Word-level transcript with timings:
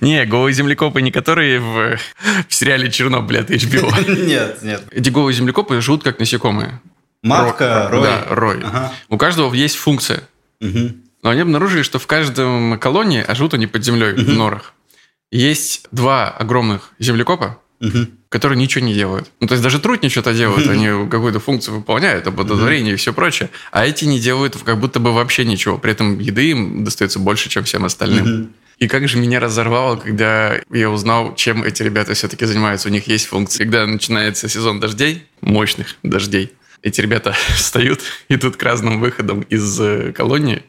Не, 0.00 0.24
голые 0.26 0.54
землекопы 0.54 1.02
не 1.02 1.10
которые 1.10 1.58
в, 1.58 1.98
в 2.48 2.54
сериале 2.54 2.90
«Чернобыль» 2.90 3.38
от 3.40 3.50
HBO. 3.50 3.92
Нет, 4.26 4.62
нет. 4.62 4.84
Эти 4.92 5.10
голые 5.10 5.34
землекопы 5.34 5.80
живут 5.80 6.04
как 6.04 6.20
насекомые. 6.20 6.80
Матка, 7.22 7.88
рой. 7.90 8.02
Да, 8.02 8.24
рой. 8.28 8.60
Ага. 8.62 8.92
У 9.08 9.18
каждого 9.18 9.52
есть 9.52 9.76
функция. 9.76 10.22
Но 10.60 11.30
они 11.30 11.40
обнаружили, 11.40 11.82
что 11.82 11.98
в 11.98 12.06
каждом 12.06 12.78
колонии, 12.78 13.24
а 13.26 13.34
живут 13.34 13.54
они 13.54 13.66
под 13.66 13.84
землей, 13.84 14.12
в 14.12 14.28
норах, 14.32 14.72
есть 15.32 15.86
два 15.90 16.28
огромных 16.30 16.92
землекопа, 17.00 17.58
которые 18.28 18.56
ничего 18.56 18.84
не 18.84 18.94
делают. 18.94 19.28
Ну, 19.40 19.48
то 19.48 19.54
есть 19.54 19.64
даже 19.64 19.80
труднее 19.80 20.10
что-то 20.10 20.32
делают, 20.32 20.68
они 20.68 21.08
какую-то 21.08 21.40
функцию 21.40 21.74
выполняют, 21.74 22.26
оплодотворение 22.26 22.94
и 22.94 22.96
все 22.96 23.12
прочее. 23.12 23.50
А 23.72 23.84
эти 23.84 24.04
не 24.04 24.20
делают 24.20 24.56
как 24.64 24.78
будто 24.78 25.00
бы 25.00 25.12
вообще 25.12 25.44
ничего. 25.44 25.76
При 25.76 25.90
этом 25.90 26.20
еды 26.20 26.50
им 26.50 26.84
достается 26.84 27.18
больше, 27.18 27.48
чем 27.48 27.64
всем 27.64 27.84
остальным. 27.84 28.52
И 28.78 28.86
как 28.86 29.08
же 29.08 29.18
меня 29.18 29.40
разорвало, 29.40 29.96
когда 29.96 30.60
я 30.70 30.88
узнал, 30.88 31.34
чем 31.34 31.64
эти 31.64 31.82
ребята 31.82 32.14
все-таки 32.14 32.44
занимаются. 32.44 32.88
У 32.88 32.92
них 32.92 33.08
есть 33.08 33.26
функция. 33.26 33.64
Когда 33.64 33.86
начинается 33.86 34.48
сезон 34.48 34.78
дождей, 34.78 35.26
мощных 35.40 35.96
дождей, 36.04 36.52
эти 36.82 37.00
ребята 37.00 37.32
встают, 37.56 38.00
идут 38.28 38.56
к 38.56 38.62
разным 38.62 39.00
выходам 39.00 39.42
из 39.42 39.80
э, 39.80 40.12
колонии 40.12 40.62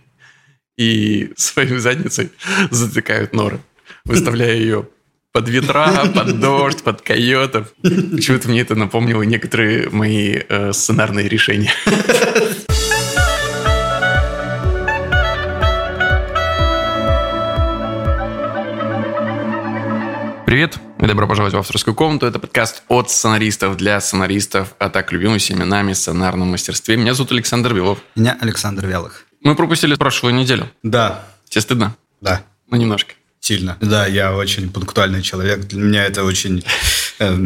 и 0.78 1.32
своей 1.38 1.78
задницей 1.78 2.32
затыкают 2.72 3.34
норы, 3.34 3.60
выставляя 4.06 4.56
ее 4.56 4.88
под 5.32 5.48
ветра, 5.48 6.06
под 6.16 6.40
дождь, 6.40 6.82
под 6.84 7.02
койотов. 7.02 7.74
Почему-то 7.84 8.50
мне 8.50 8.62
это 8.62 8.74
напомнило 8.74 9.22
некоторые 9.22 9.90
мои 9.90 10.40
э, 10.50 10.74
сценарные 10.74 11.28
решения. 11.28 11.72
Привет 20.60 20.78
и 21.00 21.06
добро 21.06 21.26
пожаловать 21.26 21.54
в 21.54 21.58
авторскую 21.58 21.96
комнату. 21.96 22.26
Это 22.26 22.38
подкаст 22.38 22.84
от 22.90 23.10
сценаристов 23.10 23.78
для 23.78 24.02
сценаристов, 24.02 24.76
а 24.78 24.90
так 24.90 25.14
любимыми 25.14 25.38
именами 25.38 25.94
сценарном 25.94 26.50
мастерстве. 26.50 26.98
Меня 26.98 27.14
зовут 27.14 27.32
Александр 27.32 27.74
Белов. 27.74 28.00
Меня 28.18 28.38
Александр 28.42 28.86
Вялых. 28.86 29.26
Мы 29.42 29.56
пропустили 29.56 29.96
прошлую 29.96 30.36
неделю. 30.36 30.70
Да, 30.84 31.24
Тебе 31.48 31.62
стыдно? 31.62 31.96
да, 32.20 32.44
Ну, 32.70 32.76
немножко. 32.76 33.14
сильно. 33.40 33.78
Да, 33.80 34.06
я 34.06 34.36
очень 34.36 34.70
пунктуальный 34.70 35.22
человек. 35.22 35.62
Для 35.62 35.80
меня 35.82 36.04
это 36.04 36.26
очень 36.26 36.66
э, 37.20 37.46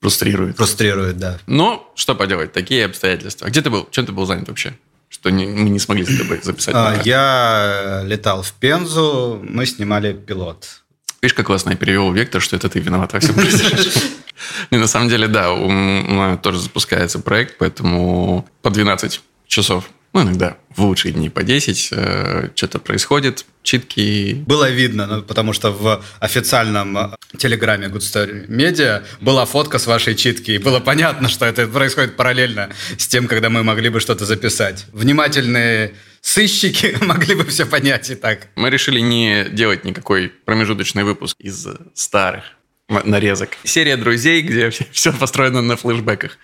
Фрустрирует. 0.00 0.56
фрустрирует, 0.56 1.18
да. 1.18 1.38
Но 1.46 1.92
что 1.94 2.14
поделать, 2.14 2.54
такие 2.54 2.86
обстоятельства. 2.86 3.48
А 3.48 3.50
где 3.50 3.60
ты 3.60 3.68
был? 3.68 3.86
Чем 3.90 4.06
ты 4.06 4.12
был 4.12 4.24
занят 4.24 4.48
вообще? 4.48 4.72
Что 5.10 5.28
не- 5.28 5.44
мы 5.46 5.68
не 5.68 5.78
смогли 5.78 6.06
с 6.06 6.18
тобой 6.18 6.40
записать. 6.42 6.74
А, 6.74 7.02
я 7.04 8.00
летал 8.06 8.40
в 8.40 8.54
Пензу, 8.54 9.44
мы 9.46 9.66
снимали 9.66 10.14
пилот. 10.14 10.84
Видишь, 11.26 11.34
как 11.34 11.46
классно 11.46 11.70
я 11.70 11.76
перевел 11.76 12.12
вектор, 12.12 12.40
что 12.40 12.54
это 12.54 12.68
ты 12.68 12.78
виноват 12.78 13.12
во 13.12 13.18
всем 13.18 13.34
произошедшем. 13.34 14.00
Не, 14.70 14.78
на 14.78 14.86
самом 14.86 15.08
деле, 15.08 15.26
да, 15.26 15.52
у 15.52 15.68
меня 15.68 16.36
тоже 16.36 16.60
запускается 16.60 17.18
проект, 17.18 17.58
поэтому 17.58 18.48
по 18.62 18.70
12 18.70 19.20
часов, 19.48 19.90
ну, 20.12 20.22
иногда 20.22 20.56
в 20.76 20.82
лучшие 20.82 21.12
дни 21.12 21.28
по 21.28 21.42
10, 21.42 21.88
э, 21.90 22.50
что-то 22.54 22.78
происходит, 22.78 23.44
читки. 23.64 24.44
Было 24.46 24.70
видно, 24.70 25.08
ну, 25.08 25.22
потому 25.22 25.52
что 25.52 25.72
в 25.72 26.00
официальном 26.20 26.96
э, 26.96 27.08
телеграме 27.36 27.88
Good 27.88 28.02
Story 28.02 28.46
Media 28.46 29.02
была 29.20 29.46
фотка 29.46 29.80
с 29.80 29.88
вашей 29.88 30.14
читки, 30.14 30.52
и 30.52 30.58
было 30.58 30.78
понятно, 30.78 31.28
что 31.28 31.44
это 31.44 31.66
происходит 31.66 32.14
параллельно 32.14 32.70
с 32.96 33.08
тем, 33.08 33.26
когда 33.26 33.50
мы 33.50 33.64
могли 33.64 33.88
бы 33.88 33.98
что-то 33.98 34.26
записать. 34.26 34.86
Внимательные 34.92 35.92
сыщики 36.26 36.96
могли 37.04 37.34
бы 37.34 37.44
все 37.44 37.64
понять 37.66 38.10
и 38.10 38.14
так. 38.14 38.48
Мы 38.56 38.70
решили 38.70 39.00
не 39.00 39.44
делать 39.44 39.84
никакой 39.84 40.28
промежуточный 40.28 41.04
выпуск 41.04 41.36
из 41.38 41.66
старых 41.94 42.44
нарезок. 42.88 43.50
Серия 43.64 43.96
друзей, 43.96 44.42
где 44.42 44.70
все 44.92 45.12
построено 45.12 45.62
на 45.62 45.76
флешбеках. 45.76 46.38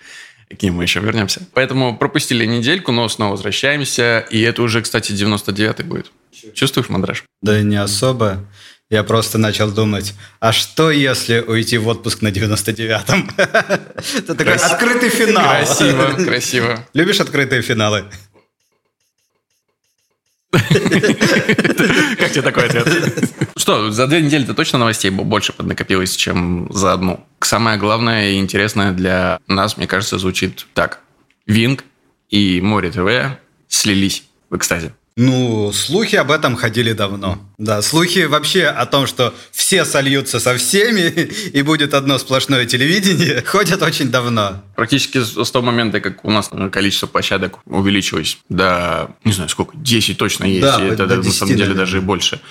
К 0.49 0.61
ним 0.61 0.75
мы 0.75 0.83
еще 0.83 0.99
вернемся. 0.99 1.41
Поэтому 1.53 1.97
пропустили 1.97 2.45
недельку, 2.45 2.91
но 2.91 3.07
снова 3.09 3.31
возвращаемся. 3.31 4.25
И 4.29 4.39
это 4.41 4.61
уже, 4.61 4.81
кстати, 4.81 5.11
99-й 5.11 5.83
будет. 5.83 6.11
Чувствуешь 6.53 6.89
мандраж? 6.89 7.23
Да 7.41 7.61
не 7.61 7.77
особо. 7.77 8.45
Я 8.89 9.03
просто 9.03 9.37
начал 9.37 9.71
думать, 9.71 10.13
а 10.39 10.51
что 10.51 10.91
если 10.91 11.39
уйти 11.39 11.77
в 11.77 11.87
отпуск 11.87 12.21
на 12.21 12.27
99-м? 12.27 13.31
Это 13.37 14.35
такой 14.35 14.53
открытый 14.53 15.09
финал. 15.09 15.43
Красиво, 15.43 16.23
красиво. 16.23 16.87
Любишь 16.93 17.19
открытые 17.19 17.61
финалы? 17.63 18.05
Как 22.17 22.31
тебе 22.31 22.41
такой 22.41 22.67
ответ? 22.67 22.87
Что, 23.57 23.91
за 23.91 24.07
две 24.07 24.21
недели-то 24.21 24.53
точно 24.53 24.79
новостей 24.79 25.09
бо- 25.11 25.23
больше 25.23 25.53
поднакопилось, 25.53 26.15
чем 26.15 26.67
за 26.71 26.93
одну. 26.93 27.25
Самое 27.41 27.77
главное 27.77 28.31
и 28.31 28.37
интересное 28.39 28.91
для 28.91 29.39
нас, 29.47 29.77
мне 29.77 29.87
кажется, 29.87 30.17
звучит 30.19 30.67
так. 30.73 30.99
Винг 31.47 31.83
и 32.29 32.61
Море 32.61 32.91
ТВ 32.91 33.37
слились 33.67 34.23
в 34.49 34.55
экстазе. 34.57 34.93
Ну, 35.15 35.71
слухи 35.73 36.15
об 36.15 36.31
этом 36.31 36.55
ходили 36.55 36.93
давно. 36.93 37.37
Да, 37.59 37.81
слухи 37.83 38.25
вообще 38.25 38.65
о 38.65 38.85
том, 38.87 39.05
что 39.05 39.33
все 39.51 39.85
сольются 39.85 40.39
со 40.39 40.57
всеми 40.57 41.11
и 41.53 41.61
будет 41.61 41.93
одно 41.93 42.17
сплошное 42.17 42.65
телевидение, 42.65 43.41
ходят 43.45 43.81
очень 43.83 44.09
давно. 44.09 44.63
Практически 44.75 45.19
с 45.23 45.51
того 45.51 45.65
момента, 45.65 45.99
как 45.99 46.25
у 46.25 46.31
нас 46.31 46.49
количество 46.71 47.05
площадок 47.07 47.59
увеличилось 47.65 48.39
до, 48.49 49.11
не 49.23 49.33
знаю, 49.33 49.49
сколько, 49.49 49.77
10 49.77 50.17
точно 50.17 50.45
есть. 50.45 50.61
Да, 50.61 50.83
и 50.83 50.87
это 50.87 51.05
до 51.05 51.17
на 51.17 51.23
10, 51.23 51.37
самом 51.37 51.49
деле 51.51 51.61
наверное. 51.61 51.85
даже 51.85 51.97
и 51.97 52.01
больше. 52.01 52.41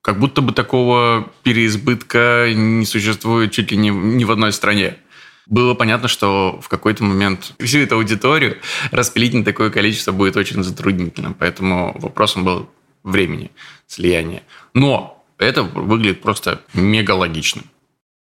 Как 0.00 0.20
будто 0.20 0.40
бы 0.42 0.52
такого 0.52 1.32
переизбытка 1.42 2.52
не 2.54 2.84
существует 2.86 3.52
чуть 3.52 3.70
ли 3.72 3.76
не, 3.76 3.88
ни 3.88 4.24
в 4.24 4.30
одной 4.30 4.52
стране. 4.52 4.98
Было 5.46 5.74
понятно, 5.74 6.08
что 6.08 6.58
в 6.62 6.68
какой-то 6.68 7.04
момент 7.04 7.52
всю 7.60 7.78
эту 7.80 7.96
аудиторию 7.96 8.58
распилить 8.90 9.34
на 9.34 9.44
такое 9.44 9.70
количество 9.70 10.12
будет 10.12 10.36
очень 10.36 10.62
затруднительно. 10.62 11.34
Поэтому 11.38 11.96
вопросом 11.98 12.44
был 12.44 12.70
времени 13.02 13.50
слияния. 13.86 14.42
Но 14.72 15.22
это 15.38 15.62
выглядит 15.62 16.22
просто 16.22 16.60
мега 16.72 17.12
логично. 17.12 17.62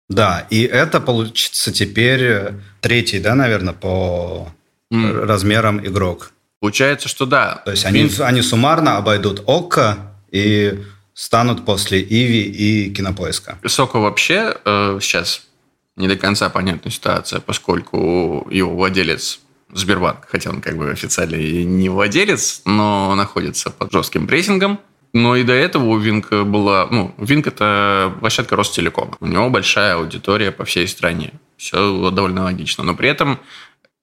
Да, 0.09 0.47
и 0.49 0.61
это 0.61 1.01
получится 1.01 1.73
теперь 1.73 2.23
э, 2.23 2.53
третий, 2.79 3.19
да, 3.19 3.35
наверное, 3.35 3.73
по 3.73 4.49
М. 4.89 5.23
размерам 5.23 5.85
игрок. 5.85 6.31
Получается, 6.61 7.09
что 7.09 7.25
да. 7.25 7.61
То 7.65 7.71
есть 7.71 7.85
они, 7.85 8.09
они 8.19 8.41
суммарно 8.41 8.97
обойдут 8.97 9.43
ОККО 9.45 9.97
и 10.31 10.79
станут 11.13 11.65
после 11.65 12.01
Иви 12.01 12.43
и 12.43 12.93
Кинопоиска. 12.93 13.59
Соко 13.65 13.99
вообще 13.99 14.55
э, 14.63 14.99
сейчас 15.01 15.46
не 15.97 16.07
до 16.07 16.15
конца 16.15 16.49
понятная 16.49 16.91
ситуация, 16.91 17.41
поскольку 17.41 18.47
его 18.49 18.73
владелец 18.73 19.39
Сбербанк, 19.73 20.27
хотя 20.29 20.49
он 20.49 20.61
как 20.61 20.77
бы 20.77 20.89
официально 20.91 21.35
и 21.35 21.65
не 21.65 21.89
владелец, 21.89 22.61
но 22.65 23.13
находится 23.15 23.69
под 23.69 23.91
жестким 23.91 24.25
прессингом. 24.27 24.79
Но 25.13 25.35
и 25.35 25.43
до 25.43 25.53
этого 25.53 25.85
у 25.85 25.97
Винка 25.97 26.43
была... 26.43 26.87
Ну, 26.91 27.13
Винк– 27.17 27.47
это 27.47 28.15
площадка 28.19 28.55
Ростелекома. 28.55 29.17
У 29.19 29.25
него 29.25 29.49
большая 29.49 29.95
аудитория 29.95 30.51
по 30.51 30.63
всей 30.65 30.87
стране. 30.87 31.33
Все 31.57 32.11
довольно 32.11 32.43
логично. 32.43 32.83
Но 32.83 32.93
при 32.93 33.09
этом 33.09 33.39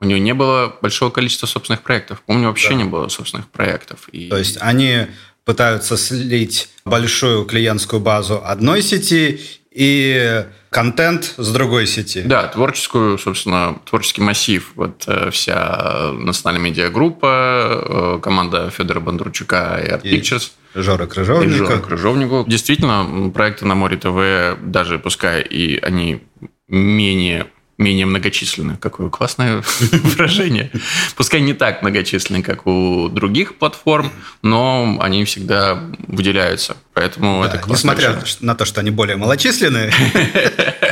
у 0.01 0.07
него 0.07 0.19
не 0.19 0.35
было 0.35 0.77
большого 0.83 1.11
количества 1.11 1.47
собственных 1.47 1.83
проектов. 1.83 2.23
У 2.27 2.35
него 2.35 2.49
вообще 2.49 2.71
Да. 2.71 2.75
не 2.75 2.85
было 2.85 3.09
собственных 3.09 3.49
проектов. 3.49 4.09
И... 4.13 4.29
То 4.29 4.39
есть 4.39 4.59
они 4.61 5.07
пытаются 5.45 5.97
слить 5.97 6.71
большую 6.85 7.45
клиентскую 7.45 8.01
базу 8.01 8.43
одной 8.45 8.83
сети 8.83 9.41
и 9.71 10.47
контент 10.75 11.35
с 11.37 11.53
другой 11.53 11.87
сети. 11.87 12.23
Да, 12.23 12.49
творческую, 12.49 13.17
собственно, 13.17 13.79
творческий 13.89 14.23
массив. 14.23 14.73
Вот 14.75 15.05
э, 15.07 15.31
вся 15.31 16.11
национальная 16.13 16.69
медиагруппа, 16.69 18.17
э, 18.17 18.19
команда 18.21 18.71
Федора 18.71 18.99
Бондарчука 18.99 19.81
и 19.81 19.89
Art 19.89 20.01
И 20.03 20.19
Pictures. 20.19 20.51
Жора 20.75 21.05
и 21.05 21.09
Крыжовника. 21.09 21.57
Жора 21.57 21.79
Крыжовнику. 21.79 22.45
Действительно, 22.49 23.31
проекты 23.33 23.67
на 23.67 23.77
Море 23.77 23.97
ТВ, 23.97 24.61
даже 24.63 24.99
пускай 24.99 25.43
и 25.43 25.79
они 25.79 26.23
менее 26.67 27.47
менее 27.79 28.07
многочисленны. 28.07 28.77
Какое 28.77 29.11
классное 29.11 29.63
выражение. 29.81 30.71
Пускай 31.17 31.41
не 31.41 31.55
так 31.55 31.83
многочисленны, 31.83 32.43
как 32.43 32.67
у 32.67 33.09
других 33.09 33.59
платформ, 33.59 34.13
но 34.43 34.99
они 35.01 35.25
всегда 35.25 35.83
выделяются. 36.07 36.77
Поэтому 36.93 37.43
Да, 37.43 37.49
это 37.49 37.59
классно. 37.59 37.91
несмотря 37.91 38.19
на 38.41 38.55
то, 38.55 38.65
что 38.65 38.81
они 38.81 38.91
более 38.91 39.17
малочисленные, 39.17 39.93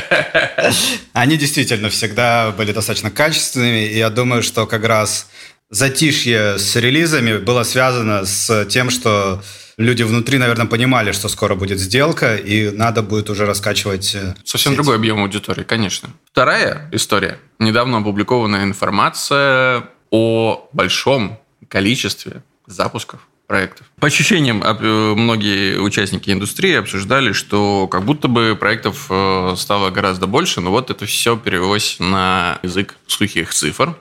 они 1.12 1.36
действительно 1.36 1.88
всегда 1.88 2.50
были 2.52 2.72
достаточно 2.72 3.10
качественными. 3.10 3.86
И 3.86 3.98
я 3.98 4.10
думаю, 4.10 4.42
что 4.42 4.66
как 4.66 4.84
раз 4.84 5.28
затишье 5.70 6.58
с 6.58 6.76
релизами 6.76 7.38
было 7.38 7.62
связано 7.62 8.24
с 8.24 8.64
тем, 8.66 8.90
что 8.90 9.42
люди 9.82 10.02
внутри, 10.02 10.38
наверное, 10.38 10.66
понимали, 10.66 11.12
что 11.12 11.28
скоро 11.28 11.54
будет 11.54 11.78
сделка, 11.78 12.36
и 12.36 12.70
надо 12.70 13.02
будет 13.02 13.30
уже 13.30 13.46
раскачивать... 13.46 14.14
э, 14.14 14.34
Совсем 14.44 14.72
сеть. 14.72 14.76
другой 14.76 14.96
объем 14.96 15.20
аудитории, 15.20 15.62
конечно. 15.62 16.10
Вторая 16.30 16.88
история. 16.92 17.38
Недавно 17.58 17.98
опубликованная 17.98 18.64
информация 18.64 19.84
о 20.10 20.68
большом 20.72 21.38
количестве 21.68 22.42
запусков 22.66 23.20
проектов. 23.46 23.86
По 24.00 24.06
ощущениям, 24.06 24.62
э, 24.62 25.14
многие 25.14 25.78
участники 25.78 26.30
индустрии 26.30 26.74
обсуждали, 26.74 27.32
что 27.32 27.86
как 27.88 28.04
будто 28.04 28.28
бы 28.28 28.56
проектов 28.58 29.06
э, 29.10 29.54
стало 29.58 29.90
гораздо 29.90 30.26
больше, 30.26 30.60
но 30.60 30.70
вот 30.70 30.90
это 30.90 31.04
все 31.06 31.36
перевелось 31.36 31.96
на 31.98 32.58
язык 32.62 32.94
сухих 33.06 33.52
цифр. 33.52 33.94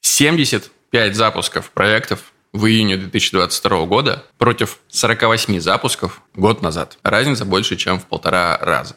75 0.00 1.14
запусков 1.16 1.70
проектов 1.70 2.31
в 2.52 2.66
июне 2.66 2.96
2022 2.96 3.86
года 3.86 4.24
против 4.38 4.78
48 4.88 5.60
запусков 5.60 6.22
год 6.34 6.62
назад. 6.62 6.98
Разница 7.02 7.44
больше, 7.44 7.76
чем 7.76 7.98
в 7.98 8.06
полтора 8.06 8.58
раза. 8.58 8.96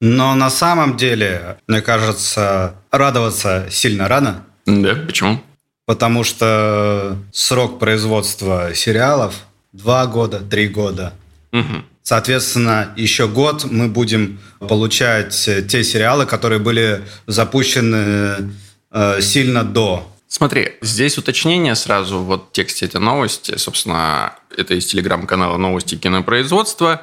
Но 0.00 0.34
на 0.34 0.50
самом 0.50 0.96
деле, 0.96 1.58
мне 1.66 1.80
кажется, 1.80 2.74
радоваться 2.90 3.66
сильно 3.70 4.08
рано. 4.08 4.44
Да, 4.66 4.94
почему? 4.94 5.40
Потому 5.86 6.24
что 6.24 7.16
срок 7.32 7.78
производства 7.78 8.74
сериалов 8.74 9.34
два 9.72 10.06
года, 10.06 10.40
три 10.40 10.68
года. 10.68 11.12
Угу. 11.52 11.84
Соответственно, 12.02 12.92
еще 12.96 13.26
год 13.26 13.64
мы 13.70 13.88
будем 13.88 14.38
получать 14.60 15.34
те 15.68 15.82
сериалы, 15.84 16.26
которые 16.26 16.58
были 16.58 17.02
запущены 17.26 18.52
э, 18.90 19.20
сильно 19.20 19.64
до. 19.64 20.12
Смотри, 20.28 20.74
здесь 20.82 21.18
уточнение 21.18 21.74
сразу 21.74 22.18
вот 22.18 22.48
в 22.48 22.52
тексте 22.52 22.86
этой 22.86 23.00
новости, 23.00 23.56
собственно, 23.56 24.34
это 24.56 24.74
из 24.74 24.86
телеграм-канала 24.86 25.56
«Новости 25.56 25.94
кинопроизводства». 25.94 27.02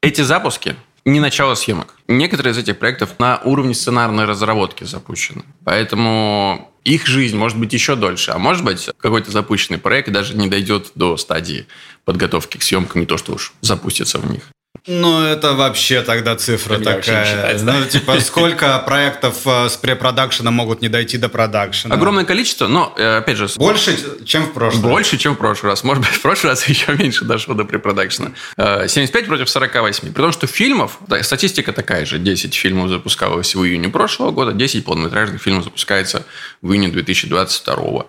Эти 0.00 0.22
запуски 0.22 0.76
не 1.04 1.20
начало 1.20 1.54
съемок. 1.54 1.94
Некоторые 2.08 2.52
из 2.52 2.58
этих 2.58 2.78
проектов 2.78 3.18
на 3.18 3.40
уровне 3.44 3.74
сценарной 3.74 4.24
разработки 4.24 4.84
запущены. 4.84 5.44
Поэтому 5.64 6.72
их 6.84 7.06
жизнь 7.06 7.36
может 7.36 7.58
быть 7.58 7.72
еще 7.72 7.94
дольше. 7.94 8.30
А 8.32 8.38
может 8.38 8.64
быть, 8.64 8.90
какой-то 8.98 9.30
запущенный 9.30 9.78
проект 9.78 10.10
даже 10.10 10.36
не 10.36 10.48
дойдет 10.48 10.92
до 10.94 11.16
стадии 11.16 11.66
подготовки 12.04 12.58
к 12.58 12.62
съемкам, 12.62 13.00
не 13.00 13.06
то 13.06 13.16
что 13.16 13.34
уж 13.34 13.52
запустится 13.60 14.18
в 14.18 14.30
них. 14.30 14.42
Ну, 14.86 15.22
это 15.22 15.54
вообще 15.54 16.02
тогда 16.02 16.36
цифра 16.36 16.76
Для 16.76 16.96
такая. 16.96 17.24
считается, 17.24 17.64
Ну, 17.64 17.84
типа, 17.86 18.20
сколько 18.20 18.78
проектов 18.80 19.46
э, 19.46 19.70
с 19.70 19.78
препродакшена 19.78 20.50
могут 20.50 20.82
не 20.82 20.88
дойти 20.88 21.16
до 21.16 21.30
продакшена? 21.30 21.94
Огромное 21.94 22.24
количество, 22.24 22.66
но, 22.68 22.92
э, 22.98 23.18
опять 23.18 23.38
же... 23.38 23.48
Больше, 23.56 23.96
чем 24.26 24.44
в 24.44 24.52
прошлом. 24.52 24.82
Больше, 24.82 25.16
чем 25.16 25.36
в 25.36 25.38
прошлый 25.38 25.72
раз. 25.72 25.84
Может 25.84 26.04
быть, 26.04 26.12
в 26.12 26.20
прошлый 26.20 26.50
раз 26.50 26.68
еще 26.68 26.92
меньше 26.92 27.24
дошло 27.24 27.54
до 27.54 27.64
препродакшена. 27.64 28.32
Э, 28.58 28.86
75 28.86 29.26
против 29.26 29.48
48. 29.48 30.12
При 30.12 30.22
том, 30.22 30.32
что 30.32 30.46
фильмов, 30.46 30.98
да, 31.08 31.22
статистика 31.22 31.72
такая 31.72 32.04
же. 32.04 32.18
10 32.18 32.54
фильмов 32.54 32.90
запускалось 32.90 33.54
в 33.54 33.64
июне 33.64 33.88
прошлого 33.88 34.32
года, 34.32 34.52
10 34.52 34.84
полнометражных 34.84 35.40
фильмов 35.40 35.64
запускается 35.64 36.26
в 36.60 36.70
июне 36.70 36.88
2022. 36.88 38.04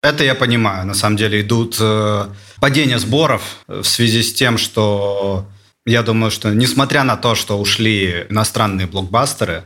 Это 0.00 0.22
я 0.22 0.36
понимаю. 0.36 0.86
На 0.86 0.94
самом 0.94 1.16
деле 1.16 1.40
идут 1.40 1.76
э, 1.80 2.26
падения 2.60 3.00
сборов 3.00 3.42
в 3.66 3.84
связи 3.84 4.22
с 4.22 4.32
тем, 4.32 4.58
что 4.58 5.46
я 5.86 6.02
думаю, 6.02 6.30
что 6.30 6.54
несмотря 6.54 7.04
на 7.04 7.16
то, 7.16 7.34
что 7.34 7.58
ушли 7.58 8.26
иностранные 8.28 8.86
блокбастеры, 8.86 9.64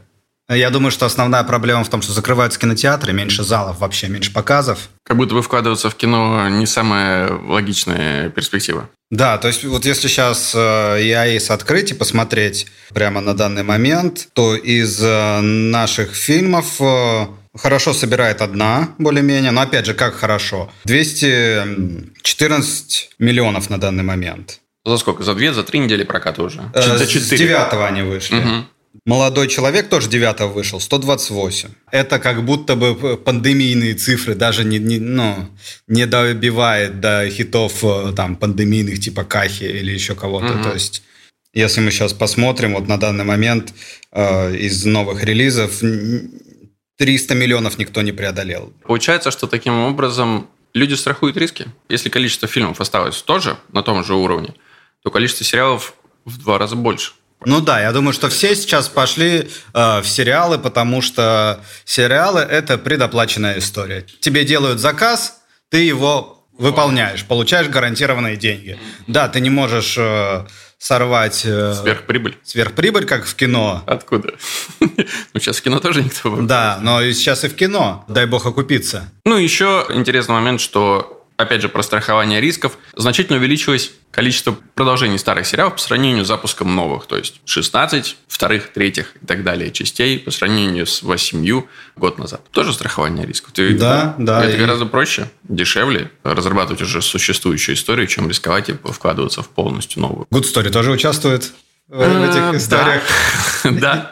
я 0.49 0.71
думаю, 0.71 0.91
что 0.91 1.05
основная 1.05 1.45
проблема 1.45 1.85
в 1.85 1.91
том, 1.91 2.01
что 2.01 2.13
закрываются 2.13 2.59
кинотеатры, 2.59 3.13
меньше 3.13 3.45
залов 3.45 3.81
вообще, 3.81 4.09
меньше 4.09 4.33
показов. 4.33 4.89
Как 5.05 5.19
будто 5.19 5.35
бы 5.35 5.43
вкладываться 5.43 5.91
в 5.91 5.95
кино 5.95 6.49
не 6.49 6.65
самая 6.67 7.31
логичная 7.31 8.31
перспектива. 8.31 8.89
Да, 9.11 9.37
то 9.37 9.49
есть 9.49 9.63
вот 9.65 9.85
если 9.85 10.09
сейчас 10.09 10.55
э, 10.55 10.59
EAS 10.59 11.53
открыть 11.53 11.91
и 11.91 11.95
посмотреть 11.95 12.67
прямо 12.95 13.21
на 13.21 13.35
данный 13.35 13.63
момент, 13.63 14.29
то 14.33 14.57
из 14.57 14.99
э, 15.03 15.41
наших 15.41 16.15
фильмов 16.15 16.81
э, 16.81 17.27
хорошо 17.55 17.93
собирает 17.93 18.41
одна, 18.41 18.95
более-менее, 18.99 19.51
но 19.51 19.61
опять 19.61 19.85
же, 19.85 19.93
как 19.93 20.15
хорошо? 20.15 20.73
214 20.85 23.11
миллионов 23.19 23.69
на 23.69 23.79
данный 23.79 24.05
момент. 24.05 24.61
За 24.85 24.97
сколько? 24.99 25.23
За 25.23 25.35
две, 25.35 25.53
за 25.53 25.63
три 25.63 25.81
недели 25.81 26.05
проката 26.05 26.43
уже? 26.43 26.71
Э, 26.75 26.83
За 26.99 27.05
С 27.05 27.09
четыре. 27.09 27.49
9 27.49 27.73
они 27.89 28.03
вышли. 28.03 28.37
Мгм. 28.37 28.67
Молодой 29.05 29.49
человек 29.49 29.89
тоже 29.89 30.09
9 30.09 30.41
вышел, 30.53 30.81
128. 30.81 31.69
Это 31.93 32.19
как 32.19 32.45
будто 32.45 32.75
бы 32.75 33.17
пандемийные 33.17 33.95
цифры, 33.95 34.35
даже 34.35 34.65
не, 34.65 34.79
не, 34.79 34.99
ну, 34.99 35.49
не 35.87 36.07
добивает 36.07 37.01
до 37.01 37.29
хитов 37.31 37.85
э, 37.85 38.13
там, 38.17 38.37
пандемийных 38.37 38.99
типа 39.01 39.25
Кахи 39.25 39.65
или 39.65 39.93
еще 39.93 40.15
кого-то. 40.15 40.55
Мгм. 40.55 40.63
То 40.63 40.73
есть, 40.73 41.03
если 41.53 41.81
мы 41.81 41.91
сейчас 41.91 42.13
посмотрим, 42.13 42.75
вот 42.75 42.89
на 42.89 42.99
данный 42.99 43.25
момент 43.25 43.75
э, 44.13 44.57
из 44.57 44.85
новых 44.85 45.23
релизов 45.23 45.83
н- 45.83 46.31
300 46.97 47.35
миллионов 47.35 47.79
никто 47.79 48.03
не 48.03 48.13
преодолел. 48.13 48.73
Получается, 48.85 49.31
что 49.31 49.47
таким 49.47 49.79
образом 49.81 50.49
люди 50.75 50.95
страхуют 50.95 51.37
риски. 51.37 51.67
Если 51.89 52.09
количество 52.09 52.49
фильмов 52.49 52.81
осталось 52.81 53.23
тоже 53.23 53.57
на 53.73 53.83
том 53.83 54.03
же 54.03 54.15
уровне, 54.15 54.55
то 55.03 55.11
количество 55.11 55.45
сериалов 55.45 55.95
в 56.25 56.39
два 56.39 56.59
раза 56.59 56.77
больше. 56.77 57.13
Ну 57.45 57.61
да, 57.61 57.81
я 57.81 57.93
думаю, 57.93 58.13
что 58.13 58.29
все 58.29 58.57
сейчас 58.57 58.89
пошли 58.89 59.49
э, 59.73 60.01
в 60.01 60.05
сериалы, 60.09 60.59
потому 60.59 61.01
что 61.03 61.61
сериалы 61.85 62.41
это 62.41 62.79
предоплаченная 62.79 63.59
история. 63.59 64.05
Тебе 64.21 64.45
делают 64.45 64.81
заказ, 64.81 65.41
ты 65.69 65.79
его 65.85 66.45
выполняешь, 66.59 67.25
получаешь 67.25 67.69
гарантированные 67.69 68.37
деньги. 68.37 68.77
Да, 69.07 69.29
ты 69.29 69.39
не 69.39 69.51
можешь 69.51 69.95
э, 69.97 70.47
сорвать 70.79 71.43
э, 71.45 71.75
Сверхприбыль. 71.75 72.37
сверхприбыль, 72.43 73.05
как 73.07 73.25
в 73.27 73.35
кино. 73.37 73.85
Откуда? 73.87 74.35
Ну, 74.81 75.41
сейчас 75.41 75.59
в 75.59 75.63
кино 75.63 75.79
тоже 75.79 76.03
никто... 76.03 76.37
Да, 76.41 76.79
но 76.83 77.01
сейчас 77.13 77.45
и 77.45 77.49
в 77.49 77.55
кино, 77.55 78.05
дай 78.09 78.27
бог 78.27 78.47
окупиться. 78.47 79.13
Ну, 79.25 79.37
еще 79.37 79.87
интересный 79.91 80.35
момент, 80.35 80.61
что, 80.61 81.18
опять 81.39 81.63
же, 81.63 81.69
про 81.69 81.83
страхование 81.83 82.41
рисков. 82.41 82.77
Значительно 82.97 83.39
увеличилось 83.39 83.93
количество 84.11 84.57
продолжений 84.75 85.19
старых 85.19 85.47
сериалов 85.47 85.75
по 85.75 85.81
сравнению 85.81 86.25
с 86.25 86.29
запуском 86.29 86.75
новых. 86.75 87.07
То 87.07 87.17
есть 87.17 87.41
16 87.45 88.17
вторых, 88.27 88.73
третьих 88.73 89.15
и 89.23 89.27
так 89.27 89.45
далее 89.45 89.71
частей 89.71 90.19
по 90.19 90.31
сравнению 90.33 90.87
с 90.87 91.03
8 91.03 91.63
год 91.97 92.19
назад. 92.19 92.43
Тоже 92.51 92.73
страхование 92.75 93.25
рисков. 93.25 93.53
Ты- 93.53 93.79
Да, 93.79 94.15
да, 94.19 94.45
Это 94.45 94.57
и- 94.57 94.61
гораздо 94.61 94.87
проще, 94.87 95.31
дешевле 95.45 96.11
разрабатывать 96.25 96.83
уже 96.83 97.01
существующую 97.01 97.77
историю, 97.77 98.09
чем 98.09 98.29
рисковать 98.29 98.69
и 98.69 98.73
вкладываться 98.73 99.43
в 99.43 99.49
полностью 99.49 100.03
новую. 100.03 100.27
Good 100.33 100.43
Story 100.53 100.71
тоже 100.71 100.91
участвует 100.91 101.53
в, 101.87 101.97
в 101.99 102.31
этих 102.31 102.43
А, 102.43 102.57
историях. 102.57 103.03
Да. 103.81 104.11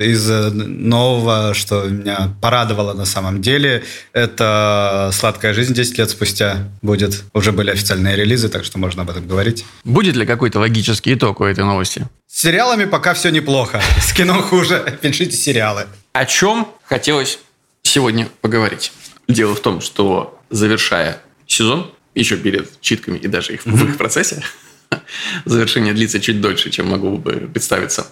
Из 0.00 0.28
э, 0.28 0.50
нового, 0.50 1.54
что 1.54 1.84
меня 1.84 2.34
порадовало 2.40 2.94
на 2.94 3.04
самом 3.04 3.40
деле, 3.40 3.84
это 4.12 5.10
«Сладкая 5.12 5.54
жизнь» 5.54 5.72
10 5.72 5.98
лет 5.98 6.10
спустя 6.10 6.68
будет. 6.82 7.22
Уже 7.32 7.52
были 7.52 7.70
официальные 7.70 8.16
релизы, 8.16 8.48
так 8.48 8.64
что 8.64 8.76
можно 8.78 9.02
об 9.02 9.10
этом 9.10 9.28
говорить. 9.28 9.64
Будет 9.84 10.16
ли 10.16 10.26
какой-то 10.26 10.58
логический 10.58 11.14
итог 11.14 11.38
у 11.38 11.44
этой 11.44 11.62
новости? 11.62 12.08
С 12.26 12.40
сериалами 12.40 12.86
пока 12.86 13.14
все 13.14 13.30
неплохо. 13.30 13.80
С 14.00 14.12
кино 14.12 14.42
хуже. 14.42 14.98
Пишите 15.00 15.36
сериалы. 15.36 15.86
О 16.12 16.26
чем 16.26 16.66
хотелось 16.82 17.38
сегодня 17.84 18.28
поговорить? 18.40 18.92
Дело 19.28 19.54
в 19.54 19.60
том, 19.60 19.80
что 19.80 20.40
завершая 20.50 21.22
сезон, 21.46 21.88
еще 22.16 22.36
перед 22.36 22.80
читками 22.80 23.18
и 23.18 23.28
даже 23.28 23.54
их 23.54 23.64
в 23.64 23.88
их 23.88 23.96
процессе, 23.96 24.42
завершение 25.44 25.94
длится 25.94 26.18
чуть 26.18 26.40
дольше, 26.40 26.70
чем 26.70 26.88
могу 26.88 27.16
бы 27.16 27.48
представиться, 27.52 28.08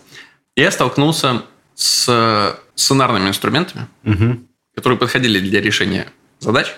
я 0.55 0.71
столкнулся 0.71 1.43
с 1.75 2.59
сценарными 2.75 3.29
инструментами, 3.29 3.87
которые 4.75 4.99
подходили 4.99 5.41
для 5.41 5.61
решения 5.61 6.07
задач, 6.41 6.75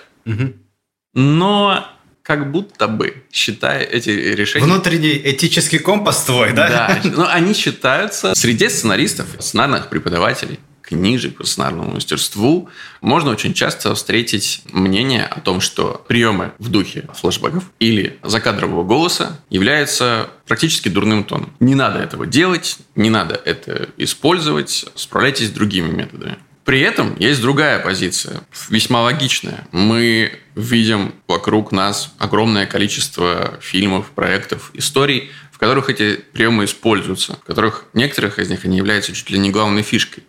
но 1.13 1.87
как 2.21 2.51
будто 2.51 2.87
бы, 2.87 3.23
считая 3.31 3.83
эти 3.83 4.09
решения... 4.09 4.65
Внутренний 4.65 5.21
этический 5.23 5.77
компас 5.77 6.23
твой, 6.23 6.53
да? 6.53 6.69
Да, 7.03 7.09
но 7.15 7.27
они 7.29 7.53
считаются 7.53 8.33
среди 8.33 8.67
сценаристов, 8.67 9.27
сценарных 9.39 9.89
преподавателей, 9.89 10.59
книжек 10.85 11.37
по 11.37 11.45
сценарному 11.45 11.91
мастерству, 11.91 12.69
можно 13.01 13.31
очень 13.31 13.53
часто 13.53 13.93
встретить 13.95 14.61
мнение 14.71 15.25
о 15.25 15.39
том, 15.39 15.61
что 15.61 16.05
приемы 16.07 16.51
в 16.59 16.69
духе 16.69 17.07
флешбеков 17.13 17.65
или 17.79 18.19
закадрового 18.23 18.83
голоса 18.83 19.39
являются 19.49 20.29
практически 20.47 20.89
дурным 20.89 21.23
тоном. 21.23 21.53
Не 21.59 21.75
надо 21.75 21.99
этого 21.99 22.25
делать, 22.25 22.77
не 22.95 23.09
надо 23.09 23.39
это 23.45 23.89
использовать, 23.97 24.85
справляйтесь 24.95 25.47
с 25.47 25.51
другими 25.51 25.89
методами. 25.89 26.37
При 26.65 26.79
этом 26.79 27.15
есть 27.19 27.41
другая 27.41 27.79
позиция, 27.79 28.41
весьма 28.69 29.03
логичная. 29.03 29.67
Мы 29.71 30.39
видим 30.55 31.13
вокруг 31.27 31.71
нас 31.71 32.11
огромное 32.17 32.65
количество 32.65 33.59
фильмов, 33.61 34.09
проектов, 34.09 34.71
историй, 34.73 35.29
в 35.51 35.59
которых 35.59 35.91
эти 35.91 36.15
приемы 36.33 36.65
используются, 36.65 37.33
в 37.33 37.45
которых 37.45 37.85
некоторых 37.93 38.39
из 38.39 38.49
них 38.49 38.65
они 38.65 38.77
являются 38.77 39.13
чуть 39.13 39.29
ли 39.29 39.37
не 39.37 39.51
главной 39.51 39.83
фишкой. 39.83 40.23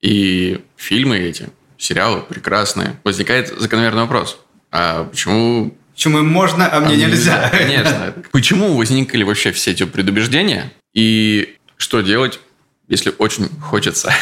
И 0.00 0.60
фильмы 0.76 1.18
эти, 1.18 1.48
сериалы 1.78 2.20
прекрасные. 2.20 2.98
Возникает 3.04 3.48
закономерный 3.58 4.02
вопрос. 4.02 4.38
А 4.70 5.04
почему 5.04 5.76
Почему 5.94 6.18
им 6.18 6.28
можно, 6.28 6.70
а 6.70 6.80
мне 6.80 6.92
а 6.92 7.08
нельзя? 7.08 7.48
Конечно. 7.48 8.14
Почему 8.32 8.76
возникли 8.76 9.22
вообще 9.22 9.50
все 9.52 9.70
эти 9.70 9.84
предубеждения? 9.84 10.70
И 10.92 11.56
что 11.78 12.02
делать, 12.02 12.38
если 12.86 13.14
очень 13.16 13.48
хочется 13.62 14.12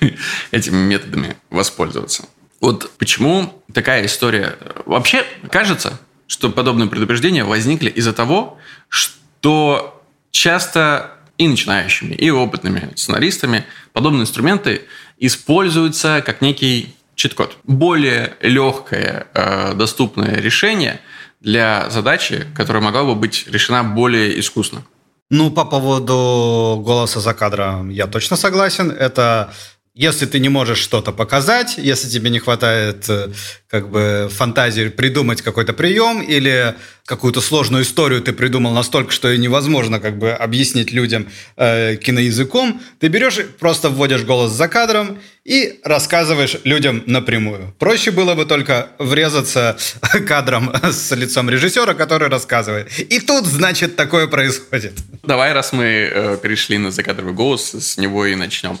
этими 0.50 0.76
методами 0.76 1.36
воспользоваться? 1.48 2.24
Вот 2.60 2.90
почему 2.98 3.64
такая 3.72 4.04
история... 4.04 4.56
Вообще, 4.84 5.24
кажется, 5.50 5.98
что 6.26 6.50
подобные 6.50 6.88
предупреждения 6.88 7.44
возникли 7.44 7.88
из-за 7.88 8.12
того, 8.12 8.58
что 8.88 10.04
часто 10.30 11.16
и 11.38 11.48
начинающими, 11.48 12.14
и 12.14 12.30
опытными 12.30 12.90
сценаристами 12.94 13.64
подобные 13.92 14.22
инструменты 14.22 14.82
используются 15.22 16.20
как 16.26 16.42
некий 16.42 16.94
чит-код. 17.14 17.56
Более 17.64 18.34
легкое, 18.40 19.28
э, 19.34 19.74
доступное 19.74 20.34
решение 20.36 21.00
для 21.40 21.88
задачи, 21.90 22.46
которая 22.56 22.82
могла 22.82 23.04
бы 23.04 23.14
быть 23.14 23.46
решена 23.46 23.84
более 23.84 24.38
искусно. 24.40 24.82
Ну, 25.30 25.50
по 25.50 25.64
поводу 25.64 26.82
голоса 26.84 27.20
за 27.20 27.34
кадром 27.34 27.88
я 27.88 28.06
точно 28.06 28.36
согласен. 28.36 28.90
Это 28.90 29.54
если 29.94 30.24
ты 30.24 30.38
не 30.38 30.48
можешь 30.48 30.78
что-то 30.78 31.12
показать, 31.12 31.74
если 31.76 32.08
тебе 32.08 32.30
не 32.30 32.38
хватает 32.38 33.04
э, 33.10 33.28
как 33.68 33.90
бы 33.90 34.30
фантазии 34.32 34.88
придумать 34.88 35.42
какой-то 35.42 35.74
прием 35.74 36.22
или 36.22 36.74
какую-то 37.04 37.42
сложную 37.42 37.82
историю 37.82 38.22
ты 38.22 38.32
придумал 38.32 38.72
настолько, 38.72 39.12
что 39.12 39.28
ее 39.28 39.36
невозможно 39.36 40.00
как 40.00 40.18
бы 40.18 40.30
объяснить 40.30 40.92
людям 40.92 41.28
э, 41.56 41.96
киноязыком, 41.96 42.80
ты 43.00 43.08
берешь, 43.08 43.38
просто 43.58 43.90
вводишь 43.90 44.22
голос 44.22 44.52
за 44.52 44.66
кадром 44.66 45.20
и 45.44 45.80
рассказываешь 45.84 46.56
людям 46.64 47.02
напрямую. 47.04 47.74
Проще 47.78 48.12
было 48.12 48.34
бы 48.34 48.46
только 48.46 48.88
врезаться 48.98 49.76
кадром 50.26 50.72
с 50.82 51.14
лицом 51.14 51.50
режиссера, 51.50 51.92
который 51.92 52.30
рассказывает. 52.30 52.98
И 52.98 53.20
тут, 53.20 53.44
значит, 53.44 53.96
такое 53.96 54.26
происходит. 54.26 54.94
Давай, 55.22 55.52
раз 55.52 55.74
мы 55.74 55.84
э, 55.84 56.38
перешли 56.42 56.78
на 56.78 56.90
закадровый 56.90 57.34
голос, 57.34 57.74
с 57.74 57.98
него 57.98 58.24
и 58.24 58.34
начнем. 58.34 58.78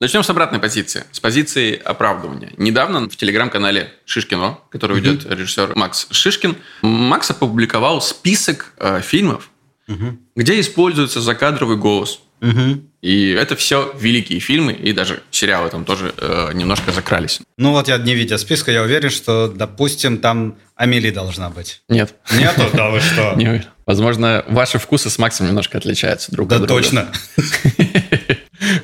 Начнем 0.00 0.22
с 0.22 0.30
обратной 0.30 0.58
позиции, 0.58 1.04
с 1.12 1.20
позиции 1.20 1.80
оправдывания. 1.82 2.52
Недавно 2.56 3.08
в 3.08 3.16
телеграм-канале 3.16 3.92
Шишкино, 4.04 4.58
который 4.70 5.00
ведет 5.00 5.24
mm-hmm. 5.24 5.36
режиссер 5.36 5.76
Макс 5.76 6.08
Шишкин, 6.10 6.56
Макс 6.82 7.30
опубликовал 7.30 8.00
список 8.00 8.72
э, 8.78 9.00
фильмов, 9.00 9.50
mm-hmm. 9.88 10.16
где 10.36 10.60
используется 10.60 11.20
закадровый 11.20 11.76
голос. 11.76 12.20
Угу. 12.40 12.82
И 13.00 13.30
это 13.30 13.56
все 13.56 13.94
великие 13.98 14.38
фильмы, 14.38 14.72
и 14.72 14.92
даже 14.92 15.22
сериалы 15.30 15.70
там 15.70 15.84
тоже 15.84 16.12
э, 16.18 16.50
немножко 16.52 16.92
закрались. 16.92 17.40
Ну 17.56 17.70
вот 17.70 17.88
я 17.88 17.96
не 17.96 18.14
видя 18.14 18.36
списка, 18.36 18.70
я 18.70 18.82
уверен, 18.82 19.08
что, 19.08 19.48
допустим, 19.48 20.18
там 20.18 20.56
Амели 20.74 21.10
должна 21.10 21.48
быть. 21.48 21.82
Нет. 21.88 22.14
Нету? 22.32 22.62
Да 22.74 22.90
вы 22.90 23.00
что? 23.00 23.38
Возможно, 23.86 24.44
ваши 24.48 24.78
вкусы 24.78 25.10
с 25.10 25.18
Максом 25.18 25.46
немножко 25.46 25.78
отличаются 25.78 26.32
друг 26.32 26.50
от 26.52 26.58
друга. 26.58 26.66
Да 26.66 26.74
точно. 26.74 27.08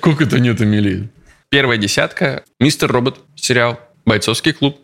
Как 0.00 0.20
это 0.22 0.38
нет 0.40 0.60
Амели? 0.60 1.08
Первая 1.50 1.78
десятка. 1.78 2.44
Мистер 2.58 2.90
Робот 2.90 3.18
сериал. 3.34 3.78
Бойцовский 4.06 4.52
клуб. 4.52 4.78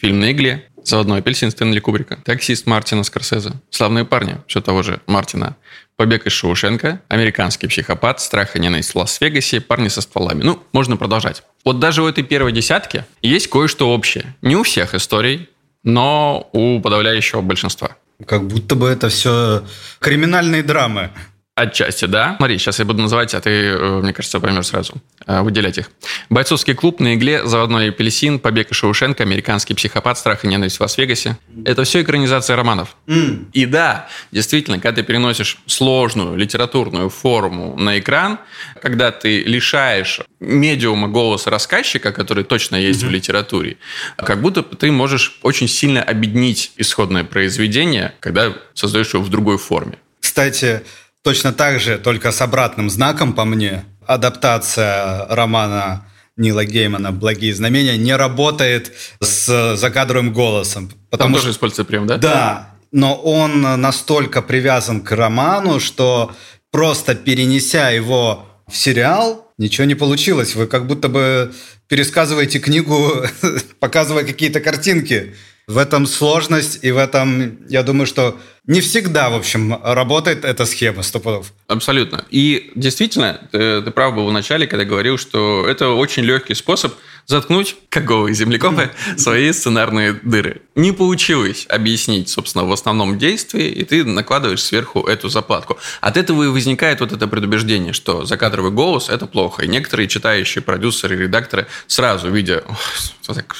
Фильм 0.00 0.20
на 0.20 0.30
игле. 0.32 0.66
Заводной 0.84 1.18
апельсин 1.18 1.50
Стэнли 1.50 1.80
Кубрика. 1.80 2.18
Таксист 2.24 2.66
Мартина 2.66 3.02
Скорсезе. 3.02 3.52
Славные 3.70 4.04
парни. 4.04 4.36
Все 4.46 4.60
того 4.60 4.82
же 4.82 5.00
Мартина. 5.06 5.56
Побег 5.96 6.26
из 6.26 6.32
Шоушенка. 6.32 7.00
Американский 7.08 7.66
психопат. 7.66 8.20
Страх 8.20 8.56
и 8.56 8.60
ненависть 8.60 8.94
в 8.94 8.96
Лас-Вегасе. 8.96 9.60
Парни 9.60 9.88
со 9.88 10.00
стволами. 10.02 10.42
Ну, 10.42 10.62
можно 10.72 10.96
продолжать. 10.96 11.42
Вот 11.64 11.80
даже 11.80 12.02
у 12.02 12.06
этой 12.06 12.24
первой 12.24 12.52
десятки 12.52 13.04
есть 13.22 13.48
кое-что 13.48 13.92
общее. 13.92 14.36
Не 14.40 14.56
у 14.56 14.62
всех 14.62 14.94
историй, 14.94 15.48
но 15.82 16.48
у 16.52 16.80
подавляющего 16.80 17.40
большинства. 17.40 17.96
Как 18.26 18.46
будто 18.46 18.74
бы 18.74 18.88
это 18.88 19.08
все 19.08 19.64
криминальные 19.98 20.62
драмы. 20.62 21.10
Отчасти, 21.56 22.06
да. 22.06 22.36
Смотри, 22.36 22.56
сейчас 22.58 22.78
я 22.78 22.84
буду 22.84 23.02
называть, 23.02 23.34
а 23.34 23.40
ты, 23.40 23.50
э, 23.50 24.00
мне 24.00 24.12
кажется, 24.12 24.40
поймешь 24.40 24.66
сразу. 24.66 24.94
Э, 25.26 25.42
выделять 25.42 25.76
их. 25.78 25.90
Бойцовский 26.30 26.74
клуб, 26.74 27.00
на 27.00 27.14
игле, 27.14 27.44
заводной 27.44 27.90
апельсин, 27.90 28.38
побег 28.38 28.70
из 28.70 28.76
Шоушенка, 28.76 29.24
американский 29.24 29.74
психопат, 29.74 30.16
страх 30.16 30.44
и 30.44 30.48
ненависть 30.48 30.78
в 30.78 30.80
Лас-Вегасе. 30.80 31.36
Это 31.64 31.84
все 31.84 32.00
экранизация 32.02 32.56
романов. 32.56 32.96
Mm. 33.06 33.50
И 33.52 33.66
да, 33.66 34.08
действительно, 34.30 34.78
когда 34.78 35.02
ты 35.02 35.06
переносишь 35.06 35.58
сложную 35.66 36.36
литературную 36.36 37.10
форму 37.10 37.76
на 37.76 37.98
экран, 37.98 38.38
когда 38.80 39.10
ты 39.10 39.42
лишаешь 39.42 40.20
медиума 40.38 41.08
голоса 41.08 41.50
рассказчика, 41.50 42.12
который 42.12 42.44
точно 42.44 42.76
есть 42.76 43.02
mm-hmm. 43.02 43.06
в 43.06 43.10
литературе, 43.10 43.76
как 44.16 44.40
будто 44.40 44.62
ты 44.62 44.90
можешь 44.90 45.38
очень 45.42 45.68
сильно 45.68 46.02
объединить 46.02 46.72
исходное 46.76 47.24
произведение, 47.24 48.14
когда 48.20 48.54
создаешь 48.72 49.12
его 49.12 49.22
в 49.22 49.28
другой 49.28 49.58
форме. 49.58 49.98
Кстати, 50.20 50.82
Точно 51.22 51.52
так 51.52 51.80
же, 51.80 51.98
только 51.98 52.32
с 52.32 52.40
обратным 52.40 52.88
знаком 52.88 53.34
по 53.34 53.44
мне, 53.44 53.84
адаптация 54.06 55.26
романа 55.28 56.06
Нила 56.36 56.64
Геймана 56.64 57.12
«Благие 57.12 57.54
знамения» 57.54 57.98
не 57.98 58.16
работает 58.16 58.92
с 59.20 59.76
закадровым 59.76 60.32
голосом. 60.32 60.90
Потому 61.10 61.34
Там 61.34 61.40
тоже 61.42 61.52
используется 61.52 61.84
прям, 61.84 62.06
да? 62.06 62.16
Да, 62.16 62.70
но 62.92 63.14
он 63.14 63.60
настолько 63.60 64.40
привязан 64.40 65.02
к 65.02 65.12
роману, 65.12 65.78
что 65.78 66.34
просто 66.70 67.14
перенеся 67.14 67.90
его 67.90 68.46
в 68.66 68.76
сериал, 68.76 69.52
ничего 69.58 69.84
не 69.84 69.94
получилось. 69.94 70.54
Вы 70.54 70.66
как 70.66 70.86
будто 70.86 71.08
бы 71.08 71.52
пересказываете 71.88 72.58
книгу, 72.58 73.24
показывая 73.80 74.24
какие-то 74.24 74.60
картинки. 74.60 75.34
В 75.70 75.78
этом 75.78 76.06
сложность, 76.06 76.80
и 76.82 76.90
в 76.90 76.98
этом, 76.98 77.64
я 77.68 77.84
думаю, 77.84 78.04
что 78.04 78.36
не 78.66 78.80
всегда, 78.80 79.30
в 79.30 79.36
общем, 79.36 79.80
работает 79.84 80.44
эта 80.44 80.66
схема 80.66 81.04
стопудов. 81.04 81.52
Абсолютно. 81.68 82.24
И 82.28 82.72
действительно, 82.74 83.40
ты, 83.52 83.80
ты 83.80 83.90
прав 83.92 84.16
был 84.16 84.26
в 84.26 84.32
начале, 84.32 84.66
когда 84.66 84.84
говорил, 84.84 85.16
что 85.16 85.64
это 85.68 85.90
очень 85.90 86.24
легкий 86.24 86.54
способ 86.54 86.92
заткнуть, 87.26 87.76
как 87.88 88.04
голые 88.04 88.34
землекопы, 88.34 88.90
свои 89.16 89.52
сценарные 89.52 90.14
дыры. 90.14 90.60
Не 90.74 90.90
получилось 90.90 91.66
объяснить, 91.68 92.28
собственно, 92.28 92.64
в 92.64 92.72
основном 92.72 93.16
действии, 93.16 93.68
и 93.68 93.84
ты 93.84 94.02
накладываешь 94.02 94.64
сверху 94.64 95.02
эту 95.02 95.28
заплатку. 95.28 95.78
От 96.00 96.16
этого 96.16 96.42
и 96.42 96.48
возникает 96.48 96.98
вот 96.98 97.12
это 97.12 97.28
предубеждение, 97.28 97.92
что 97.92 98.24
закадровый 98.24 98.72
голос– 98.72 99.08
это 99.08 99.26
плохо. 99.26 99.62
И 99.62 99.68
некоторые 99.68 100.08
читающие 100.08 100.62
продюсеры 100.62 101.14
и 101.14 101.18
редакторы 101.20 101.68
сразу, 101.86 102.28
видя, 102.28 102.64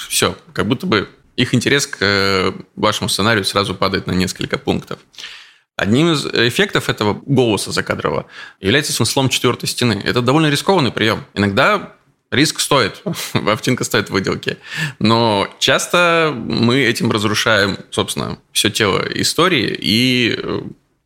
все, 0.09 0.37
как 0.53 0.67
будто 0.67 0.87
бы 0.87 1.09
их 1.37 1.55
интерес 1.55 1.87
к 1.87 1.99
э, 2.01 2.53
вашему 2.77 3.09
сценарию 3.09 3.45
сразу 3.45 3.75
падает 3.75 4.07
на 4.07 4.13
несколько 4.13 4.59
пунктов. 4.59 4.99
Одним 5.77 6.13
из 6.13 6.27
эффектов 6.27 6.89
этого 6.89 7.23
голоса 7.25 7.73
закадрового 7.73 8.27
является 8.61 8.93
смыслом 8.93 9.31
четвертой 9.31 9.69
стены. 9.69 10.03
Это 10.05 10.21
довольно 10.21 10.51
рискованный 10.51 10.93
прием. 10.93 11.25
Иногда 11.33 11.95
риск 12.31 12.61
стоит, 12.61 13.03
овчинка 13.33 13.85
стоит 13.85 14.09
в 14.09 14.13
выделке. 14.13 14.59
Но 14.99 15.49
часто 15.59 16.33
мы 16.35 16.81
этим 16.81 17.11
разрушаем, 17.11 17.79
собственно, 17.91 18.39
все 18.53 18.71
тело 18.71 19.03
истории 19.15 19.75
и 19.81 20.35
э, 20.37 20.61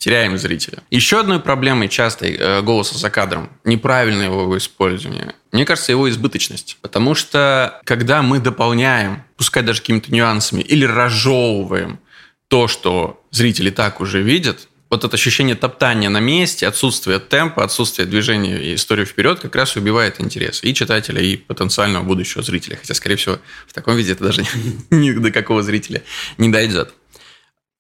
теряем 0.04 0.36
зрителя. 0.36 0.82
Еще 0.90 1.20
одной 1.20 1.40
проблемой 1.40 1.88
частой 1.88 2.36
э, 2.38 2.60
голоса 2.60 2.98
за 2.98 3.08
кадром– 3.08 3.48
неправильное 3.64 4.26
его 4.26 4.58
использование. 4.58 5.34
Мне 5.50 5.64
кажется, 5.64 5.92
его 5.92 6.10
избыточность. 6.10 6.76
Потому 6.82 7.14
что, 7.14 7.80
когда 7.84 8.20
мы 8.20 8.38
дополняем, 8.38 9.24
пускай 9.38 9.62
даже 9.62 9.80
какими-то 9.80 10.12
нюансами, 10.12 10.60
или 10.60 10.84
разжевываем 10.84 12.00
то, 12.48 12.68
что 12.68 13.24
зрители 13.30 13.70
так 13.70 14.02
уже 14.02 14.20
видят, 14.20 14.68
вот 14.90 15.04
это 15.04 15.14
ощущение 15.16 15.56
топтания 15.56 16.10
на 16.10 16.20
месте, 16.20 16.68
отсутствие 16.68 17.18
темпа, 17.18 17.64
отсутствие 17.64 18.06
движения 18.06 18.58
и 18.58 18.74
истории 18.74 19.06
вперед 19.06 19.40
как 19.40 19.56
раз 19.56 19.74
убивает 19.74 20.20
интерес 20.20 20.62
и 20.62 20.74
читателя, 20.74 21.22
и 21.22 21.38
потенциального 21.38 22.04
будущего 22.04 22.42
зрителя. 22.42 22.76
Хотя, 22.76 22.92
скорее 22.92 23.16
всего, 23.16 23.38
в 23.66 23.72
таком 23.72 23.96
виде 23.96 24.12
это 24.12 24.24
даже 24.24 24.42
ни 24.90 25.12
до 25.12 25.30
какого 25.30 25.62
зрителя 25.62 26.02
не 26.36 26.50
дойдет. 26.50 26.92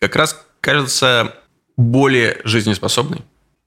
Как 0.00 0.16
раз 0.16 0.42
кажется 0.62 1.36
более 1.76 2.40
жизнеспособной. 2.44 3.22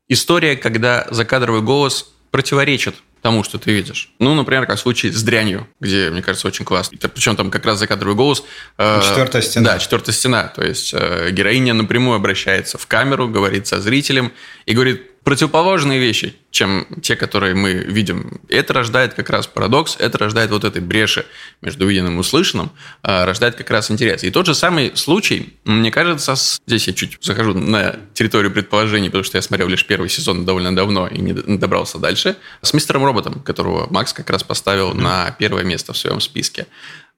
История, 0.07 0.55
когда 0.55 1.07
закадровый 1.11 1.61
голос 1.61 2.11
противоречит 2.31 2.95
тому, 3.21 3.43
что 3.43 3.57
ты 3.57 3.71
видишь. 3.71 4.11
Ну, 4.19 4.35
например, 4.35 4.65
как 4.65 4.77
в 4.77 4.79
случае 4.79 5.11
с 5.11 5.21
дрянью, 5.23 5.67
где, 5.79 6.09
мне 6.09 6.21
кажется, 6.21 6.47
очень 6.47 6.63
классно. 6.63 6.97
Причем 6.97 7.35
там 7.35 7.51
как 7.51 7.65
раз 7.65 7.79
закадровый 7.79 8.15
голос. 8.15 8.43
Э, 8.77 9.01
четвертая 9.03 9.41
стена. 9.41 9.73
Да, 9.73 9.79
четвертая 9.79 10.13
стена. 10.13 10.43
То 10.55 10.63
есть 10.63 10.93
э, 10.93 11.31
героиня 11.31 11.73
напрямую 11.73 12.15
обращается 12.15 12.77
в 12.77 12.85
камеру, 12.87 13.27
говорит 13.27 13.67
со 13.67 13.81
зрителем 13.81 14.31
и 14.65 14.73
говорит, 14.73 15.01
противоположные 15.27 15.99
вещи, 15.99 16.37
чем 16.51 16.87
те, 17.01 17.17
которые 17.17 17.53
мы 17.53 17.73
видим. 17.73 18.39
Это 18.47 18.71
рождает 18.71 19.13
как 19.13 19.29
раз 19.29 19.45
парадокс, 19.45 19.97
это 19.99 20.17
рождает 20.17 20.51
вот 20.51 20.63
этой 20.63 20.81
бреши 20.81 21.25
между 21.61 21.85
виденным 21.85 22.15
и 22.15 22.19
услышанным, 22.21 22.71
а, 23.03 23.25
рождает 23.25 23.55
как 23.55 23.69
раз 23.69 23.91
интерес. 23.91 24.23
И 24.23 24.31
тот 24.31 24.45
же 24.45 24.55
самый 24.55 24.95
случай, 24.95 25.53
мне 25.65 25.91
кажется, 25.91 26.37
с... 26.37 26.61
здесь 26.65 26.87
я 26.87 26.93
чуть 26.93 27.17
захожу 27.19 27.53
на 27.53 27.97
территорию 28.13 28.53
предположений, 28.53 29.09
потому 29.09 29.25
что 29.25 29.37
я 29.37 29.41
смотрел 29.41 29.67
лишь 29.67 29.85
первый 29.85 30.07
сезон 30.07 30.45
довольно 30.45 30.73
давно 30.73 31.09
и 31.09 31.17
не 31.17 31.33
добрался 31.33 31.97
дальше, 31.97 32.37
с 32.61 32.73
мистером 32.73 33.03
Роботом, 33.03 33.41
которого 33.41 33.91
Макс 33.91 34.13
как 34.13 34.29
раз 34.29 34.43
поставил 34.43 34.91
mm-hmm. 34.91 35.01
на 35.01 35.31
первое 35.31 35.65
место 35.65 35.91
в 35.91 35.97
своем 35.97 36.21
списке. 36.21 36.67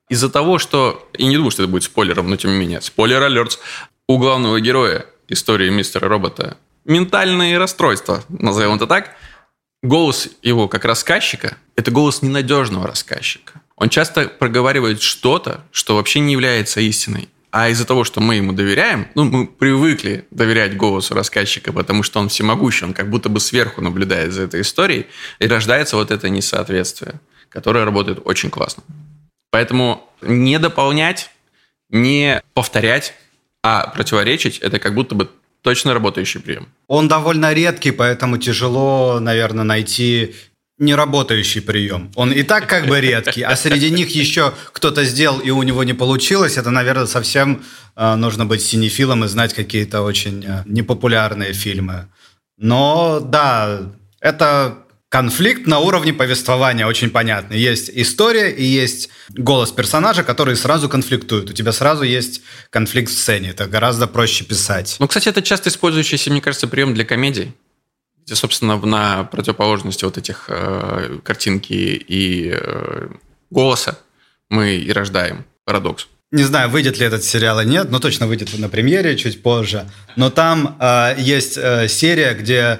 Из-за 0.09 0.31
того, 0.31 0.57
что, 0.57 1.07
и 1.15 1.27
не 1.27 1.35
думаю, 1.35 1.51
что 1.51 1.61
это 1.61 1.71
будет 1.71 1.83
спойлером, 1.83 2.27
но 2.27 2.37
тем 2.37 2.53
не 2.53 2.57
менее, 2.57 2.81
спойлер-алерт, 2.81 3.59
у 4.07 4.17
главного 4.17 4.59
героя 4.59 5.05
истории 5.27 5.69
мистера 5.69 6.07
Робота 6.07 6.57
ментальные 6.85 7.57
расстройства, 7.57 8.23
назовем 8.29 8.75
это 8.75 8.87
так. 8.87 9.15
Голос 9.81 10.29
его 10.41 10.67
как 10.67 10.85
рассказчика– 10.85 11.57
это 11.75 11.91
голос 11.91 12.21
ненадежного 12.21 12.87
рассказчика. 12.87 13.61
Он 13.77 13.87
часто 13.89 14.27
проговаривает 14.27 15.01
что-то, 15.01 15.63
что 15.71 15.95
вообще 15.95 16.19
не 16.19 16.33
является 16.33 16.81
истиной. 16.81 17.29
А 17.51 17.69
из-за 17.69 17.85
того, 17.85 18.03
что 18.03 18.19
мы 18.19 18.35
ему 18.35 18.51
доверяем, 18.51 19.07
ну, 19.15 19.23
мы 19.23 19.47
привыкли 19.47 20.25
доверять 20.29 20.77
голосу 20.77 21.15
рассказчика, 21.15 21.73
потому 21.73 22.03
что 22.03 22.19
он 22.19 22.29
всемогущий, 22.29 22.85
он 22.85 22.93
как 22.93 23.09
будто 23.09 23.29
бы 23.29 23.39
сверху 23.39 23.81
наблюдает 23.81 24.33
за 24.33 24.43
этой 24.43 24.61
историей, 24.61 25.07
и 25.39 25.47
рождается 25.47 25.95
вот 25.95 26.11
это 26.11 26.29
несоответствие, 26.29 27.19
которое 27.47 27.85
работает 27.85 28.19
очень 28.25 28.51
классно. 28.51 28.83
Поэтому 29.49 30.07
не 30.21 30.59
дополнять, 30.59 31.31
не 31.89 32.43
повторять, 32.53 33.15
а 33.63 33.87
противоречить– 33.87 34.59
это 34.59 34.77
как 34.77 34.93
будто 34.93 35.15
бы 35.15 35.29
точно 35.61 35.93
работающий 35.93 36.39
прием. 36.41 36.67
Он 36.87 37.07
довольно 37.07 37.53
редкий, 37.53 37.91
поэтому 37.91 38.37
тяжело, 38.37 39.19
наверное, 39.19 39.63
найти 39.63 40.35
неработающий 40.79 41.61
прием. 41.61 42.09
Он 42.15 42.31
и 42.31 42.43
так 42.43 42.67
как 42.67 42.87
бы 42.87 43.01
редкий, 43.01 43.41
а 43.43 43.55
среди 43.55 43.91
них 43.91 44.09
еще 44.15 44.53
кто-то 44.71 45.03
сделал 45.03 45.39
и 45.39 45.51
у 45.51 45.61
него 45.63 45.83
не 45.83 45.93
получилось, 45.93 46.57
это, 46.57 46.71
наверное, 46.71 47.05
совсем 47.05 47.63
э, 47.95 48.15
нужно 48.15 48.45
быть 48.45 48.61
синефилом 48.61 49.25
и 49.25 49.27
знать 49.27 49.53
какие-то 49.53 50.01
очень 50.01 50.45
э, 50.45 50.63
непопулярные 50.65 51.51
фильмы. 51.51 52.07
Но 52.57 53.19
да, 53.19 53.81
это 54.21 54.77
конфликт 55.09 55.65
на 55.65 55.79
уровне 55.79 56.13
повествования 56.13 56.85
очень 56.85 57.09
понятный. 57.09 57.59
Есть 57.59 57.89
история 57.93 58.51
и 58.51 58.63
есть 58.63 59.09
голос 59.29 59.71
персонажа, 59.71 60.23
которые 60.23 60.55
сразу 60.55 60.87
конфликтуют. 60.87 61.49
У 61.49 61.53
тебя 61.53 61.71
сразу 61.71 62.03
есть 62.03 62.41
конфликт 62.69 63.11
в 63.11 63.17
сцене. 63.17 63.49
Это 63.49 63.67
гораздо 63.67 64.07
проще 64.07 64.45
писать. 64.45 64.95
Ну, 64.99 65.07
кстати, 65.07 65.27
это 65.27 65.41
часто 65.41 65.69
использующийся, 65.69 66.29
мне 66.29 66.41
кажется, 66.41 66.67
прием 66.67 66.93
для 66.93 67.05
комедий. 67.05 67.53
Где, 68.25 68.35
собственно, 68.35 68.77
на 68.77 69.23
противоположности 69.23 70.05
вот 70.05 70.19
этих 70.19 70.45
э, 70.47 71.17
картинки 71.23 71.73
и 71.73 72.53
э, 72.53 73.09
голоса 73.49 73.97
мы 74.49 74.75
и 74.75 74.91
рождаем 74.91 75.45
парадокс. 75.65 76.07
Не 76.31 76.43
знаю, 76.43 76.69
выйдет 76.69 76.99
ли 76.99 77.07
этот 77.07 77.23
сериал 77.23 77.59
или 77.59 77.69
нет, 77.69 77.89
но 77.89 77.99
точно 77.99 78.27
выйдет 78.27 78.55
на 78.59 78.69
премьере 78.69 79.17
чуть 79.17 79.41
позже. 79.41 79.89
Но 80.15 80.29
там 80.29 80.77
э, 80.79 81.15
есть 81.17 81.57
э, 81.57 81.87
серия, 81.87 82.35
где 82.35 82.79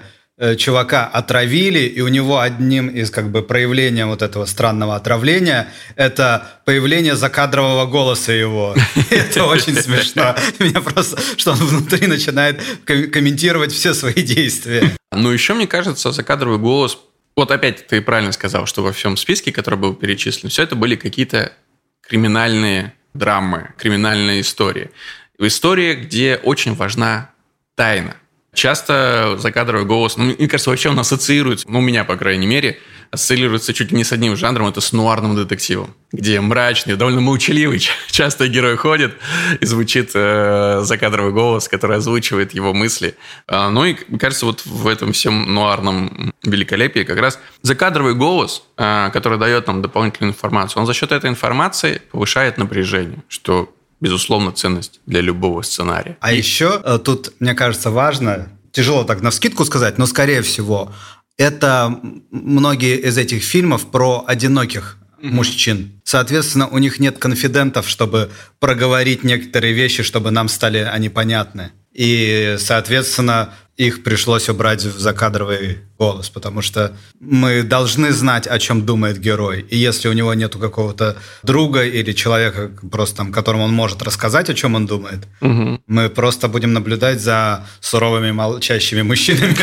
чувака 0.58 1.05
отравили, 1.05 1.79
и 1.79 2.01
у 2.01 2.08
него 2.08 2.39
одним 2.39 2.88
из 2.88 3.12
как 3.12 3.29
бы 3.29 3.41
проявлений 3.41 4.03
вот 4.05 4.22
этого 4.22 4.46
странного 4.46 4.96
отравления 4.96 5.67
это 5.96 6.62
появление 6.65 7.15
закадрового 7.15 7.86
голоса 7.86 8.31
его. 8.31 8.75
Это 9.10 9.46
очень 9.46 9.75
смешно. 9.75 10.36
Меня 10.60 10.81
просто, 10.81 11.19
что 11.38 11.51
он 11.51 11.58
внутри 11.58 12.08
начинает 12.08 12.62
комментировать 12.86 13.72
все 13.72 13.93
свои 13.93 14.22
действия. 14.24 14.96
Ну, 15.12 15.29
еще, 15.31 15.53
мне 15.53 15.67
кажется, 15.67 16.12
закадровый 16.12 16.60
голос... 16.60 16.98
Вот 17.36 17.51
опять 17.51 17.88
ты 17.88 18.01
правильно 18.01 18.31
сказал, 18.34 18.65
что 18.65 18.84
во 18.84 18.91
всем 18.91 19.15
списке, 19.15 19.51
который 19.51 19.79
был 19.79 19.93
перечислен, 19.93 20.50
все 20.50 20.63
это 20.63 20.75
были 20.75 20.96
какие-то 20.96 21.53
криминальные 22.01 22.93
драмы, 23.13 23.74
криминальные 23.77 24.41
истории. 24.41 24.91
В 25.38 25.48
истории, 25.48 25.96
где 25.96 26.36
очень 26.43 26.75
важна 26.75 27.31
тайна. 27.75 28.15
Часто 28.60 29.38
закадровый 29.38 29.86
голос, 29.86 30.18
ну, 30.18 30.25
мне 30.25 30.48
кажется, 30.50 30.70
вообще 30.70 30.89
он 30.89 31.00
ассоциируется, 31.00 31.66
ну, 31.70 31.80
у 31.80 31.82
меня, 31.82 32.04
по 32.04 32.18
крайней 32.18 32.46
мере, 32.46 32.78
ассоциируется 33.10 33.74
чуть 33.74 33.92
ли 33.92 33.98
не 33.98 34.04
с 34.04 34.12
одним 34.12 34.36
жанром, 34.36 34.68
это 34.68 34.82
с 34.82 34.92
нуарным 34.92 35.34
детективом, 35.34 35.96
где 36.12 36.42
мрачный, 36.42 36.98
довольно 36.98 37.22
молчаливый 37.22 37.80
часто 38.12 38.50
герой 38.50 38.75
ходит 38.75 39.16
и 39.62 39.66
звучит 39.66 40.12
э, 40.13 40.82
закадровый 40.84 41.32
голос, 41.32 41.70
который 41.70 41.96
озвучивает 41.96 42.54
его 42.54 42.74
мысли. 42.74 43.16
А, 43.48 43.70
ну 43.70 43.86
и, 43.86 43.94
кажется, 43.94 44.46
вот 44.46 44.66
в 44.66 44.89
этом 44.89 45.13
всем 45.13 45.54
нуарном 45.54 46.34
великолепии 46.44 47.06
как 47.06 47.18
раз 47.18 47.39
закадровый 47.62 48.13
голос, 48.13 48.63
э, 48.75 49.10
который 49.13 49.39
дает 49.39 49.68
нам 49.68 49.82
дополнительную 49.82 50.34
информацию, 50.34 50.82
он 50.82 50.86
за 50.86 50.94
счет 50.94 51.13
этой 51.13 51.30
информации 51.30 52.01
повышает 52.12 52.58
напряжение, 52.58 53.20
что 53.30 53.74
безусловно, 54.00 54.51
ценность 54.51 55.01
для 55.06 55.22
любого 55.22 55.62
сценария. 55.62 56.18
А 56.22 56.32
еще 56.32 56.82
э, 56.84 57.00
тут, 57.03 57.34
мне 57.39 57.53
кажется, 57.53 57.91
важно, 57.91 58.50
тяжело 58.72 59.03
так 59.03 59.22
на 59.22 59.32
вскидку 59.32 59.65
сказать, 59.65 59.98
но, 59.98 60.06
скорее 60.06 60.41
всего, 60.41 60.91
это 61.38 62.00
многие 62.32 62.98
из 62.98 63.18
этих 63.18 63.44
фильмов 63.44 63.88
про 63.88 64.24
одиноких 64.27 64.98
mm-hmm. 65.22 65.32
мужчин. 65.32 66.01
Соответственно, 66.03 66.68
у 66.68 66.77
них 66.77 67.00
нет 67.00 67.18
конфидентов, 67.18 67.88
чтобы 67.88 68.30
проговорить 68.60 69.23
некоторые 69.23 69.73
вещи, 69.73 70.04
чтобы 70.04 70.32
нам 70.32 70.50
стали 70.50 70.80
они 70.80 71.10
понятны. 71.10 71.71
И, 71.93 72.56
соответственно, 72.60 73.54
их 73.80 74.04
пришлось 74.04 74.50
убрать 74.50 74.84
в 74.84 75.00
закадровый 75.00 75.78
голос, 75.98 76.30
потому 76.30 76.62
что 76.62 76.92
мы 77.22 77.63
должны 77.63 78.12
знать, 78.12 78.46
о 78.46 78.60
чем 78.60 78.86
думает 78.86 79.18
герой. 79.20 79.65
И 79.70 79.78
если 79.78 80.10
у 80.10 80.13
него 80.13 80.34
нету 80.34 80.60
какого-то 80.60 81.15
друга 81.44 81.86
или 81.86 82.12
человека, 82.12 82.72
просто 82.92 83.15
там, 83.15 83.32
которому 83.32 83.63
он 83.63 83.72
может 83.72 84.02
рассказать, 84.02 84.50
о 84.50 84.54
чем 84.54 84.76
он 84.76 84.86
думает, 84.86 85.20
угу. 85.39 85.80
мы 85.88 86.10
просто 86.10 86.50
будем 86.50 86.74
наблюдать 86.74 87.22
за 87.22 87.65
суровыми 87.80 88.32
молчащими 88.32 89.02
мужчинами 89.02 89.56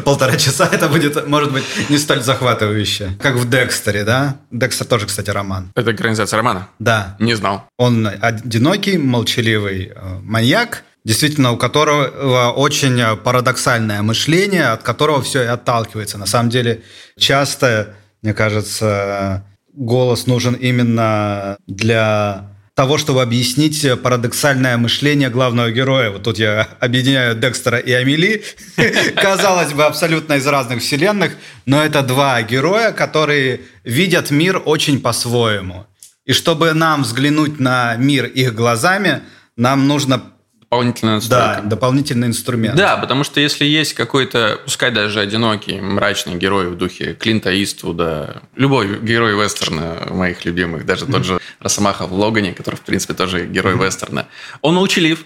полтора 0.04 0.36
часа. 0.36 0.66
Это 0.72 0.88
будет, 0.88 1.28
может 1.28 1.52
быть, 1.52 1.64
не 1.90 1.98
столь 1.98 2.22
захватывающе. 2.22 3.18
Как 3.20 3.36
в 3.36 3.48
Декстере, 3.48 4.04
да? 4.04 4.36
Декстер 4.50 4.86
тоже, 4.86 5.06
кстати, 5.06 5.28
роман. 5.28 5.70
Это 5.74 5.92
экранизация 5.92 6.38
романа? 6.38 6.68
Да. 6.78 7.16
Не 7.18 7.34
знал. 7.34 7.66
Он 7.76 8.08
одинокий, 8.20 8.96
молчаливый 8.96 9.92
э, 9.94 10.18
маньяк, 10.22 10.84
действительно, 11.04 11.52
у 11.52 11.56
которого 11.56 12.50
очень 12.50 13.16
парадоксальное 13.16 14.02
мышление, 14.02 14.66
от 14.68 14.82
которого 14.82 15.22
все 15.22 15.42
и 15.42 15.46
отталкивается. 15.46 16.18
На 16.18 16.26
самом 16.26 16.50
деле, 16.50 16.82
часто, 17.18 17.94
мне 18.22 18.34
кажется, 18.34 19.44
голос 19.72 20.26
нужен 20.26 20.54
именно 20.54 21.56
для 21.66 22.52
того, 22.74 22.96
чтобы 22.96 23.20
объяснить 23.20 23.86
парадоксальное 24.02 24.78
мышление 24.78 25.28
главного 25.28 25.70
героя. 25.70 26.10
Вот 26.10 26.22
тут 26.22 26.38
я 26.38 26.68
объединяю 26.80 27.34
Декстера 27.34 27.78
и 27.78 27.92
Амели. 27.92 28.44
Казалось 29.16 29.72
бы, 29.72 29.84
абсолютно 29.84 30.34
из 30.34 30.46
разных 30.46 30.80
вселенных, 30.80 31.36
но 31.66 31.84
это 31.84 32.02
два 32.02 32.40
героя, 32.42 32.92
которые 32.92 33.60
видят 33.84 34.30
мир 34.30 34.62
очень 34.64 35.00
по-своему. 35.00 35.86
И 36.24 36.32
чтобы 36.32 36.72
нам 36.72 37.02
взглянуть 37.02 37.60
на 37.60 37.96
мир 37.96 38.24
их 38.24 38.54
глазами, 38.54 39.22
нам 39.56 39.86
нужно 39.86 40.31
дополнительная 40.72 41.14
настройка. 41.16 41.60
Да, 41.62 41.68
дополнительный 41.68 42.28
инструмент. 42.28 42.76
Да, 42.76 42.96
потому 42.96 43.24
что 43.24 43.40
если 43.40 43.66
есть 43.66 43.92
какой-то, 43.92 44.58
пускай 44.64 44.90
даже 44.90 45.20
одинокий, 45.20 45.80
мрачный 45.80 46.36
герой 46.36 46.70
в 46.70 46.76
духе 46.76 47.12
Клинта 47.14 47.50
Иствуда, 47.62 48.42
любой 48.56 48.98
герой 49.00 49.34
вестерна 49.34 50.06
моих 50.08 50.46
любимых, 50.46 50.86
даже 50.86 51.04
тот 51.06 51.24
же 51.24 51.40
Росомаха 51.60 52.06
в 52.06 52.14
Логане, 52.14 52.54
который, 52.54 52.76
в 52.76 52.80
принципе, 52.80 53.12
тоже 53.12 53.46
герой 53.46 53.76
вестерна, 53.76 54.28
он 54.62 54.74
молчалив, 54.74 55.24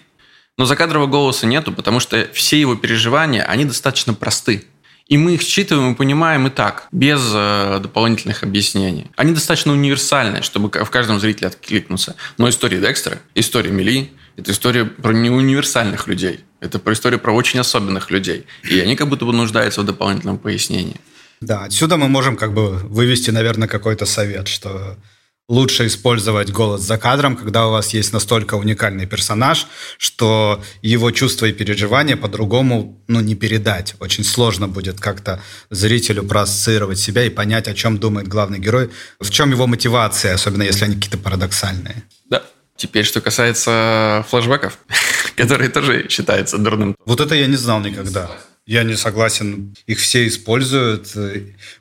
но 0.58 0.64
закадрового 0.64 1.06
голоса 1.06 1.46
нету, 1.46 1.70
потому 1.72 2.00
что 2.00 2.26
все 2.32 2.60
его 2.60 2.74
переживания, 2.74 3.44
они 3.44 3.64
достаточно 3.64 4.14
просты. 4.14 4.64
И 5.06 5.16
мы 5.16 5.34
их 5.34 5.42
считываем 5.42 5.92
и 5.92 5.94
понимаем 5.94 6.48
и 6.48 6.50
так, 6.50 6.88
без 6.90 7.20
э, 7.32 7.78
дополнительных 7.80 8.42
объяснений. 8.42 9.12
Они 9.14 9.32
достаточно 9.32 9.70
универсальны, 9.70 10.42
чтобы 10.42 10.68
в 10.68 10.90
каждом 10.90 11.20
зрителе 11.20 11.46
откликнуться. 11.46 12.16
Но 12.38 12.48
история 12.48 12.80
Декстера, 12.80 13.20
история 13.36 13.70
Мели, 13.70 14.10
это 14.36 14.52
история 14.52 14.84
про 14.84 15.12
неуниверсальных 15.12 16.06
людей. 16.06 16.44
Это 16.60 16.78
про 16.78 16.92
историю 16.92 17.20
про 17.20 17.32
очень 17.32 17.60
особенных 17.60 18.10
людей. 18.10 18.46
И 18.68 18.78
они 18.80 18.96
как 18.96 19.08
будто 19.08 19.24
бы 19.24 19.32
нуждаются 19.32 19.82
в 19.82 19.84
дополнительном 19.86 20.38
пояснении. 20.38 20.96
Да, 21.40 21.64
отсюда 21.64 21.96
мы 21.96 22.08
можем 22.08 22.36
как 22.36 22.54
бы 22.54 22.70
вывести, 22.70 23.30
наверное, 23.30 23.68
какой-то 23.68 24.06
совет, 24.06 24.48
что 24.48 24.96
лучше 25.48 25.86
использовать 25.86 26.50
голос 26.50 26.82
за 26.82 26.98
кадром, 26.98 27.36
когда 27.36 27.68
у 27.68 27.70
вас 27.70 27.94
есть 27.94 28.12
настолько 28.12 28.54
уникальный 28.54 29.06
персонаж, 29.06 29.66
что 29.96 30.62
его 30.82 31.10
чувства 31.12 31.46
и 31.46 31.52
переживания 31.52 32.16
по-другому 32.16 33.00
ну, 33.06 33.20
не 33.20 33.34
передать. 33.34 33.94
Очень 34.00 34.24
сложно 34.24 34.66
будет 34.66 34.98
как-то 34.98 35.40
зрителю 35.70 36.24
проассоциировать 36.24 36.98
себя 36.98 37.24
и 37.24 37.30
понять, 37.30 37.68
о 37.68 37.74
чем 37.74 37.98
думает 37.98 38.28
главный 38.28 38.58
герой, 38.58 38.90
в 39.20 39.30
чем 39.30 39.50
его 39.50 39.66
мотивация, 39.66 40.34
особенно 40.34 40.62
если 40.62 40.84
они 40.84 40.96
какие-то 40.96 41.18
парадоксальные. 41.18 42.02
Да, 42.28 42.42
Теперь, 42.76 43.04
что 43.04 43.20
касается 43.20 44.24
флэшбэков, 44.28 44.78
которые 45.36 45.70
тоже 45.70 46.08
считаются 46.08 46.58
дурным. 46.58 46.96
Вот 47.04 47.20
это 47.20 47.34
я 47.34 47.46
не 47.46 47.56
знал 47.56 47.80
никогда. 47.80 48.30
Я 48.66 48.82
не 48.82 48.96
согласен. 48.96 49.74
Их 49.86 49.98
все 49.98 50.26
используют. 50.26 51.12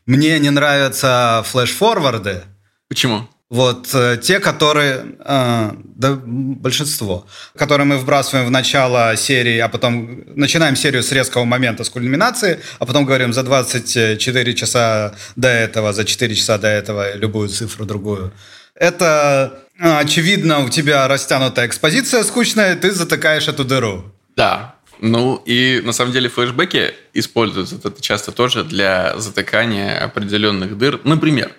Мне 0.06 0.40
не 0.40 0.52
нравятся 0.52 1.44
флеш-форварды. 1.46 2.44
Почему? 2.88 3.28
Вот 3.50 3.94
э, 3.94 4.18
те, 4.22 4.40
которые, 4.40 5.06
э, 5.20 5.72
да, 5.84 6.20
большинство, 6.26 7.28
которые 7.56 7.86
мы 7.86 7.98
вбрасываем 7.98 8.48
в 8.48 8.52
начало 8.52 9.16
серии, 9.16 9.60
а 9.60 9.70
потом 9.70 10.24
начинаем 10.36 10.76
серию 10.76 11.04
с 11.04 11.12
резкого 11.12 11.46
момента, 11.46 11.84
с 11.84 11.90
кульминации, 11.92 12.60
а 12.80 12.86
потом 12.88 13.06
говорим 13.06 13.34
за 13.34 13.44
24 13.44 14.56
часа 14.56 15.16
до 15.36 15.48
этого, 15.48 15.94
за 15.94 16.06
4 16.06 16.36
часа 16.36 16.58
до 16.58 16.68
этого 16.68 17.16
любую 17.16 17.50
цифру 17.50 17.86
другую. 17.86 18.34
Это 18.74 19.65
очевидно, 19.80 20.64
у 20.64 20.70
тебя 20.70 21.08
растянутая 21.08 21.68
экспозиция 21.68 22.24
скучная, 22.24 22.76
ты 22.76 22.92
затыкаешь 22.92 23.48
эту 23.48 23.66
дыру. 23.66 24.06
Да. 24.36 24.76
Ну 25.02 25.42
и 25.46 25.82
на 25.84 25.92
самом 25.92 26.14
деле 26.14 26.30
флешбеки 26.30 26.94
используются 27.14 27.76
это 27.76 28.02
часто 28.02 28.32
тоже 28.32 28.64
для 28.64 29.18
затыкания 29.18 30.02
определенных 30.02 30.78
дыр. 30.78 31.02
Например, 31.04 31.52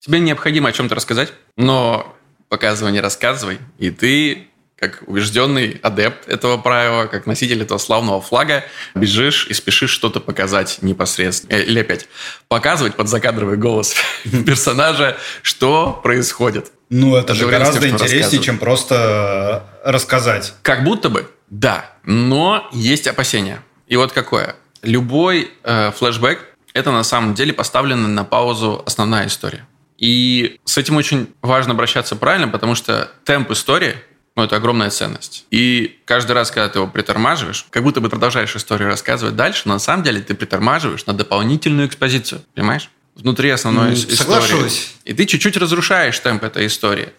тебе 0.00 0.18
необходимо 0.18 0.68
о 0.68 0.72
чем-то 0.72 0.94
рассказать, 0.94 1.32
но 1.56 2.16
показывай, 2.48 2.92
не 2.92 3.00
рассказывай. 3.00 3.58
И 3.78 3.90
ты 3.90 4.48
как 4.80 5.02
убежденный 5.06 5.78
адепт 5.82 6.26
этого 6.26 6.56
правила, 6.56 7.04
как 7.04 7.26
носитель 7.26 7.62
этого 7.62 7.76
славного 7.76 8.22
флага, 8.22 8.64
бежишь 8.94 9.46
и 9.48 9.52
спешишь 9.52 9.90
что-то 9.90 10.20
показать 10.20 10.78
непосредственно. 10.80 11.52
Э, 11.52 11.62
или 11.62 11.80
опять, 11.80 12.08
показывать 12.48 12.96
под 12.96 13.08
закадровый 13.08 13.58
голос 13.58 13.94
персонажа, 14.46 15.18
что 15.42 16.00
происходит. 16.02 16.72
Ну, 16.90 17.16
это 17.16 17.34
же 17.34 17.46
гораздо 17.46 17.88
интереснее, 17.88 18.42
чем 18.42 18.58
просто 18.58 19.64
рассказать. 19.84 20.54
Как 20.62 20.84
будто 20.84 21.08
бы, 21.08 21.30
да. 21.48 21.90
Но 22.04 22.68
есть 22.72 23.06
опасения. 23.06 23.62
И 23.86 23.96
вот 23.96 24.12
какое. 24.12 24.56
Любой 24.82 25.50
э, 25.62 25.92
флешбэк– 25.92 26.40
это 26.74 26.90
на 26.90 27.04
самом 27.04 27.34
деле 27.34 27.52
поставлена 27.52 28.08
на 28.08 28.24
паузу 28.24 28.82
основная 28.86 29.26
история. 29.26 29.66
И 29.98 30.58
с 30.64 30.78
этим 30.78 30.96
очень 30.96 31.28
важно 31.42 31.74
обращаться 31.74 32.16
правильно, 32.16 32.48
потому 32.48 32.74
что 32.74 33.10
темп 33.24 33.50
истории– 33.52 33.94
ну, 34.36 34.44
это 34.44 34.56
огромная 34.56 34.90
ценность. 34.90 35.44
И 35.50 35.98
каждый 36.04 36.32
раз, 36.32 36.50
когда 36.50 36.68
ты 36.68 36.78
его 36.78 36.88
притормаживаешь, 36.88 37.66
как 37.70 37.82
будто 37.82 38.00
бы 38.00 38.08
продолжаешь 38.08 38.54
историю 38.56 38.88
рассказывать 38.88 39.36
дальше, 39.36 39.62
но 39.66 39.74
на 39.74 39.80
самом 39.80 40.02
деле 40.02 40.20
ты 40.20 40.34
притормаживаешь 40.34 41.04
на 41.06 41.12
дополнительную 41.12 41.88
экспозицию. 41.88 42.42
Понимаешь? 42.54 42.88
Внутри 43.20 43.50
основной 43.50 43.90
mm, 43.90 43.94
истории. 43.94 44.16
Соглашусь. 44.16 44.94
И 45.04 45.14
ты 45.14 45.26
чуть-чуть 45.26 45.56
разрушаешь 45.56 46.18
темп 46.18 46.44
этой 46.44 46.66
истории. 46.66 47.10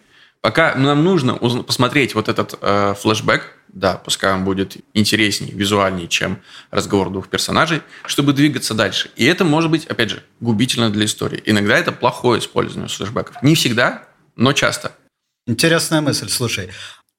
Пока 0.41 0.73
нам 0.73 1.03
нужно 1.03 1.35
посмотреть 1.35 2.15
вот 2.15 2.27
этот 2.27 2.57
э, 2.61 2.95
флешбэк, 2.99 3.43
да, 3.67 3.97
пускай 3.97 4.33
он 4.33 4.43
будет 4.43 4.77
интереснее, 4.95 5.53
визуальнее, 5.53 6.07
чем 6.07 6.41
разговор 6.71 7.11
двух 7.11 7.29
персонажей, 7.29 7.83
чтобы 8.07 8.33
двигаться 8.33 8.73
дальше. 8.73 9.11
И 9.15 9.25
это 9.25 9.45
может 9.45 9.69
быть, 9.69 9.85
опять 9.85 10.09
же, 10.09 10.23
губительно 10.39 10.89
для 10.89 11.05
истории. 11.05 11.41
Иногда 11.45 11.77
это 11.77 11.91
плохое 11.91 12.39
использование 12.39 12.89
флешбэков. 12.89 13.41
Не 13.43 13.53
всегда, 13.53 14.07
но 14.35 14.51
часто. 14.53 14.93
Интересная 15.45 16.01
мысль, 16.01 16.27
слушай. 16.27 16.69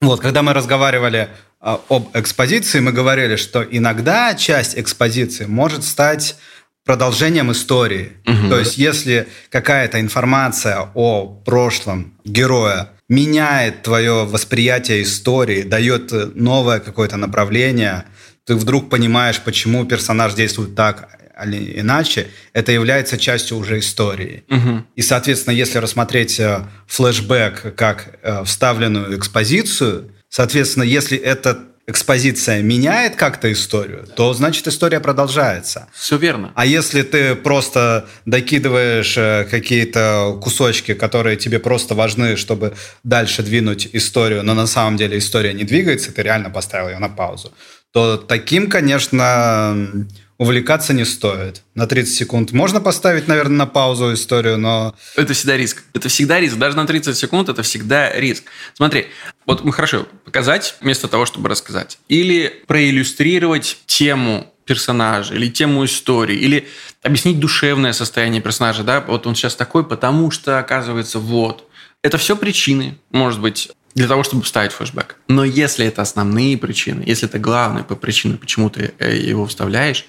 Вот, 0.01 0.21
когда 0.21 0.43
мы 0.43 0.53
разговаривали 0.53 1.29
а, 1.61 1.81
об 1.89 2.11
экспозиции, 2.15 2.81
мы 2.81 2.91
говорили, 2.91 3.37
что 3.37 3.63
иногда 3.63 4.35
часть 4.35 4.77
экспозиции 4.77 5.47
может 5.47 5.85
стать 5.85 6.37
продолжением 6.85 7.53
истории. 7.53 8.13
Угу. 8.27 8.49
То 8.49 8.59
есть, 8.59 8.79
если 8.79 9.29
какая-то 9.51 10.01
информация 10.01 10.91
о 10.95 11.27
прошлом 11.27 12.15
героя 12.25 12.91
меняет 13.09 13.83
твое 13.83 14.25
восприятие 14.25 15.03
истории, 15.03 15.63
дает 15.63 16.13
новое 16.35 16.81
какое-то 16.81 17.17
направление, 17.17 18.05
ты 18.45 18.57
вдруг 18.57 18.91
понимаешь, 18.91 19.41
почему 19.41 19.85
персонаж 19.85 20.35
действует 20.35 20.75
так, 20.75 21.09
или 21.45 21.81
иначе, 21.81 22.29
это 22.53 22.73
является 22.73 23.19
частью 23.19 23.59
уже 23.59 23.79
истории. 23.79 24.45
Угу. 24.49 24.85
И, 24.97 25.03
соответственно, 25.03 25.55
если 25.55 25.79
рассмотреть 25.79 26.39
э, 26.41 26.65
флешбэк 26.87 27.75
как 27.77 28.19
э, 28.23 28.45
вставленную 28.45 29.17
экспозицию, 29.17 30.13
соответственно, 30.29 30.85
если 30.85 31.17
эта 31.19 31.72
экспозиция 31.87 32.63
меняет 32.63 33.17
как-то 33.17 33.51
историю, 33.53 34.07
то 34.17 34.33
значит 34.35 34.69
история 34.69 35.01
продолжается. 35.01 35.89
Все 35.93 36.17
верно. 36.17 36.53
А 36.55 36.65
если 36.65 37.03
ты 37.03 37.35
просто 37.35 38.07
докидываешь 38.25 39.17
э, 39.17 39.47
какие-то 39.51 40.39
кусочки, 40.41 40.95
которые 40.95 41.37
тебе 41.37 41.59
просто 41.59 41.95
важны, 41.95 42.37
чтобы 42.37 42.75
дальше 43.03 43.43
двинуть 43.43 43.89
историю, 43.93 44.45
но 44.45 44.55
на 44.55 44.67
самом 44.67 44.97
деле 44.97 45.19
история 45.19 45.53
не 45.53 45.65
двигается, 45.65 46.13
ты 46.13 46.23
реально 46.23 46.51
поставил 46.51 46.89
ее 46.89 46.99
на 46.99 47.09
паузу, 47.09 47.53
то 47.93 48.17
таким, 48.17 48.71
конечно, 48.71 50.07
увлекаться 50.43 50.93
не 50.93 51.05
стоит. 51.05 51.63
На 51.77 51.87
30 51.87 52.15
секунд 52.15 52.51
можно 52.51 52.81
поставить, 52.81 53.29
наверное, 53.29 53.59
на 53.59 53.67
паузу 53.67 54.13
историю, 54.13 54.59
но... 54.59 54.93
Это 55.15 55.35
всегда 55.35 55.57
риск. 55.57 55.85
Это 55.95 56.09
всегда 56.09 56.41
риск. 56.41 56.57
Даже 56.57 56.77
на 56.77 56.85
30 56.85 57.17
секунд 57.17 57.49
это 57.49 57.63
всегда 57.63 58.13
риск. 58.13 58.43
Смотри, 58.75 59.07
вот 59.47 59.63
мы 59.63 59.73
хорошо 59.73 60.09
показать 60.25 60.75
вместо 60.81 61.07
того, 61.07 61.27
чтобы 61.27 61.49
рассказать. 61.49 62.01
Или 62.09 62.53
проиллюстрировать 62.67 63.79
тему 63.87 64.53
персонажа, 64.65 65.35
или 65.35 65.49
тему 65.49 65.85
истории, 65.85 66.37
или 66.37 66.67
объяснить 67.05 67.39
душевное 67.39 67.93
состояние 67.93 68.43
персонажа, 68.43 68.83
да, 68.83 69.01
вот 69.01 69.29
он 69.29 69.37
сейчас 69.37 69.55
такой, 69.55 69.85
потому 69.85 70.33
что, 70.33 70.59
оказывается, 70.59 71.21
вот. 71.21 71.69
Это 72.03 72.19
все 72.19 72.35
причины, 72.35 72.99
может 73.13 73.41
быть, 73.41 73.71
для 73.95 74.09
того, 74.09 74.25
чтобы 74.25 74.43
вставить 74.43 74.73
флешбэк. 74.73 75.17
Но 75.29 75.45
если 75.45 75.87
это 75.87 76.03
основные 76.03 76.59
причины, 76.59 77.05
если 77.07 77.29
это 77.29 77.39
главная 77.39 77.85
причина, 77.85 78.37
почему 78.37 78.71
ты 78.71 78.93
э, 78.99 79.17
его 79.17 79.47
вставляешь, 79.47 80.07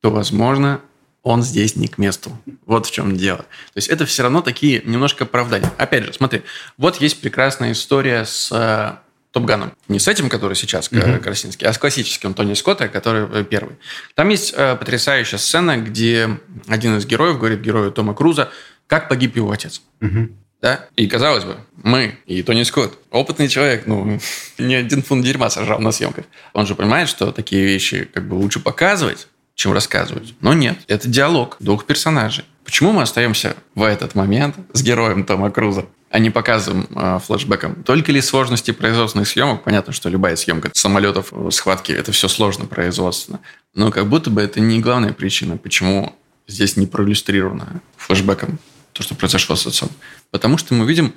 то, 0.00 0.10
возможно, 0.10 0.80
он 1.22 1.42
здесь 1.42 1.74
не 1.74 1.88
к 1.88 1.98
месту. 1.98 2.30
Вот 2.66 2.86
в 2.86 2.92
чем 2.92 3.16
дело. 3.16 3.38
То 3.38 3.76
есть 3.76 3.88
это 3.88 4.06
все 4.06 4.22
равно 4.22 4.42
такие 4.42 4.80
немножко 4.84 5.24
оправдания. 5.24 5.72
Опять 5.76 6.04
же, 6.04 6.12
смотри, 6.12 6.42
вот 6.78 7.00
есть 7.00 7.20
прекрасная 7.20 7.72
история 7.72 8.24
с 8.24 8.52
э, 8.52 8.96
Топганом. 9.32 9.72
Не 9.88 9.98
с 9.98 10.06
этим, 10.06 10.28
который 10.28 10.54
сейчас 10.54 10.88
mm-hmm. 10.88 11.18
Красинский, 11.18 11.66
а 11.66 11.72
с 11.72 11.78
классическим 11.78 12.32
Тони 12.32 12.54
Скотта, 12.54 12.88
который 12.88 13.26
э, 13.40 13.44
первый. 13.44 13.74
Там 14.14 14.28
есть 14.28 14.54
э, 14.56 14.76
потрясающая 14.76 15.38
сцена, 15.38 15.76
где 15.78 16.38
один 16.68 16.96
из 16.96 17.06
героев 17.06 17.38
говорит 17.38 17.60
герою 17.60 17.90
Тома 17.90 18.14
Круза, 18.14 18.50
как 18.86 19.08
погиб 19.08 19.34
его 19.34 19.50
отец. 19.50 19.82
Mm-hmm. 20.00 20.32
Да? 20.62 20.86
И 20.96 21.06
казалось 21.06 21.44
бы, 21.44 21.56
мы 21.82 22.18
и 22.26 22.42
Тони 22.42 22.62
Скотт, 22.62 22.98
опытный 23.10 23.48
человек, 23.48 23.86
ну, 23.86 24.18
не 24.58 24.74
один 24.76 25.02
фунт 25.02 25.24
дерьма 25.24 25.50
сожрал 25.50 25.80
на 25.80 25.90
съемках. 25.90 26.24
Он 26.52 26.66
же 26.66 26.74
понимает, 26.74 27.08
что 27.08 27.32
такие 27.32 27.64
вещи 27.64 28.08
как 28.14 28.28
бы 28.28 28.34
лучше 28.34 28.60
показывать, 28.60 29.28
чем 29.56 29.72
рассказывать. 29.72 30.34
Но 30.40 30.54
нет, 30.54 30.78
это 30.86 31.08
диалог 31.08 31.56
двух 31.58 31.86
персонажей. 31.86 32.44
Почему 32.64 32.92
мы 32.92 33.02
остаемся 33.02 33.56
в 33.74 33.82
этот 33.82 34.14
момент 34.14 34.54
с 34.72 34.82
героем 34.82 35.24
Тома 35.24 35.50
Круза, 35.50 35.86
а 36.10 36.18
не 36.18 36.30
показываем 36.30 36.86
э, 36.94 37.18
флэшбэком? 37.24 37.82
Только 37.82 38.12
ли 38.12 38.20
сложности 38.20 38.70
производственных 38.70 39.26
съемок? 39.26 39.64
Понятно, 39.64 39.92
что 39.92 40.10
любая 40.10 40.36
съемка 40.36 40.70
самолетов, 40.74 41.32
схватки, 41.50 41.90
это 41.90 42.12
все 42.12 42.28
сложно 42.28 42.66
производственно. 42.66 43.40
Но 43.74 43.90
как 43.90 44.06
будто 44.08 44.30
бы 44.30 44.42
это 44.42 44.60
не 44.60 44.80
главная 44.80 45.14
причина, 45.14 45.56
почему 45.56 46.14
здесь 46.46 46.76
не 46.76 46.86
проиллюстрировано 46.86 47.80
флэшбэком 47.96 48.58
то, 48.92 49.02
что 49.02 49.14
произошло 49.14 49.56
с 49.56 49.66
отцом. 49.66 49.88
Потому 50.30 50.58
что 50.58 50.74
мы 50.74 50.86
видим, 50.86 51.14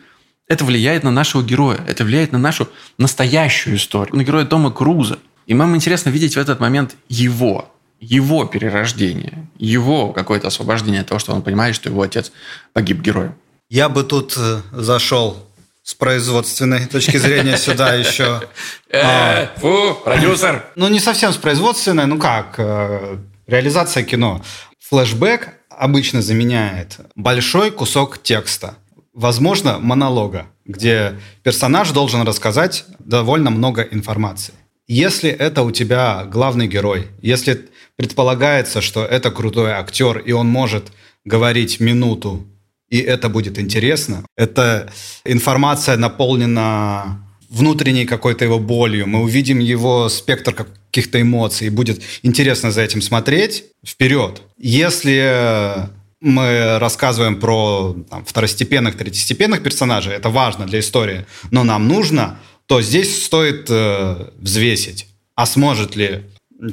это 0.48 0.64
влияет 0.64 1.04
на 1.04 1.12
нашего 1.12 1.44
героя, 1.44 1.80
это 1.88 2.06
влияет 2.06 2.32
на 2.32 2.40
нашу 2.40 2.70
настоящую 2.98 3.76
историю, 3.76 4.16
на 4.16 4.24
героя 4.24 4.46
Тома 4.46 4.72
Круза. 4.72 5.20
И 5.46 5.54
нам 5.54 5.76
интересно 5.76 6.10
видеть 6.10 6.36
в 6.36 6.40
этот 6.40 6.60
момент 6.60 6.96
его, 7.10 7.74
его 8.00 8.46
перерождение, 8.46 9.48
его 9.58 10.14
какое-то 10.14 10.48
освобождение 10.48 11.02
от 11.02 11.08
того, 11.08 11.20
что 11.20 11.34
он 11.34 11.42
понимает, 11.42 11.76
что 11.76 11.90
его 11.90 12.02
отец 12.02 12.32
погиб 12.74 13.02
героем. 13.02 13.36
Я 13.70 13.90
бы 13.90 14.04
тут 14.04 14.36
э, 14.38 14.62
зашел 14.72 15.46
с 15.84 15.94
производственной 15.94 16.86
точки 16.86 17.18
зрения 17.18 17.58
сюда 17.58 17.94
еще. 17.96 18.42
Э, 18.92 19.02
а, 19.04 19.52
фу, 19.58 20.02
продюсер. 20.04 20.66
Ну, 20.76 20.88
не 20.88 21.00
совсем 21.00 21.32
с 21.32 21.38
производственной, 21.38 22.08
ну 22.08 22.18
как, 22.18 22.56
э, 22.58 23.18
реализация 23.46 24.04
кино. 24.04 24.42
Флэшбэк 24.90 25.50
обычно 25.70 26.24
заменяет 26.24 26.98
большой 27.16 27.70
кусок 27.70 28.24
текста, 28.24 28.74
возможно, 29.14 29.78
монолога, 29.78 30.48
где 30.66 31.20
персонаж 31.44 31.92
должен 31.92 32.24
рассказать 32.24 32.86
довольно 32.98 33.52
много 33.52 33.84
информации. 33.84 34.56
Если 34.88 35.30
это 35.30 35.62
у 35.62 35.70
тебя 35.70 36.24
главный 36.26 36.68
герой, 36.68 37.10
если 37.22 37.70
предполагается, 38.00 38.80
что 38.80 39.04
это 39.04 39.30
крутой 39.30 39.72
актер, 39.72 40.20
и 40.20 40.32
он 40.32 40.48
может 40.48 40.86
говорить 41.26 41.82
минуту, 41.82 42.48
и 42.90 42.98
это 42.98 43.28
будет 43.28 43.60
интересно. 43.60 44.26
Эта 44.38 44.90
информация 45.26 45.98
наполнена 45.98 47.22
внутренней 47.50 48.06
какой-то 48.06 48.46
его 48.46 48.58
болью, 48.58 49.06
мы 49.06 49.22
увидим 49.22 49.60
его 49.60 50.08
спектр 50.08 50.54
каких-то 50.54 51.22
эмоций, 51.22 51.68
и 51.68 51.70
будет 51.70 52.02
интересно 52.24 52.72
за 52.72 52.84
этим 52.84 53.02
смотреть, 53.02 53.66
вперед. 53.86 54.44
Если 54.58 55.90
мы 56.22 56.80
рассказываем 56.80 57.38
про 57.38 57.98
там, 58.10 58.24
второстепенных, 58.24 58.96
третьестепенных 58.96 59.62
персонажей, 59.62 60.14
это 60.14 60.30
важно 60.30 60.66
для 60.66 60.80
истории, 60.80 61.26
но 61.52 61.66
нам 61.66 61.90
нужно, 61.90 62.40
то 62.66 62.82
здесь 62.82 63.26
стоит 63.26 63.66
э, 63.70 64.30
взвесить, 64.38 65.08
а 65.36 65.46
сможет 65.46 65.98
ли 65.98 66.24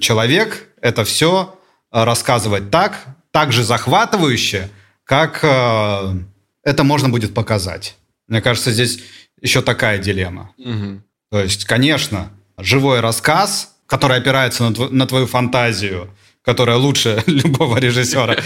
человек 0.01 0.69
это 0.87 1.05
все 1.05 1.59
э, 1.92 2.05
рассказывать 2.05 2.70
так, 2.70 2.99
так 3.33 3.53
же 3.53 3.64
захватывающе, 3.64 4.70
как 5.05 5.40
э, 5.42 6.14
это 6.62 6.85
можно 6.85 7.09
будет 7.09 7.35
показать. 7.35 7.96
Мне 8.29 8.40
кажется, 8.40 8.70
здесь 8.70 9.01
еще 9.40 9.62
такая 9.62 9.99
дилемма. 9.99 10.53
Угу. 10.59 11.03
То 11.31 11.40
есть, 11.40 11.64
конечно, 11.64 12.31
живой 12.57 13.01
рассказ, 13.01 13.75
который 13.87 14.16
опирается 14.16 14.62
на, 14.62 14.72
тв- 14.75 14.90
на 14.90 15.07
твою 15.07 15.27
фантазию, 15.27 16.09
которая 16.42 16.77
лучше 16.77 17.22
любого 17.27 17.79
режиссера, 17.79 18.37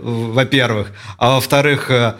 во-первых. 0.00 0.92
А 1.18 1.34
во-вторых, 1.34 1.90
э, 1.90 2.14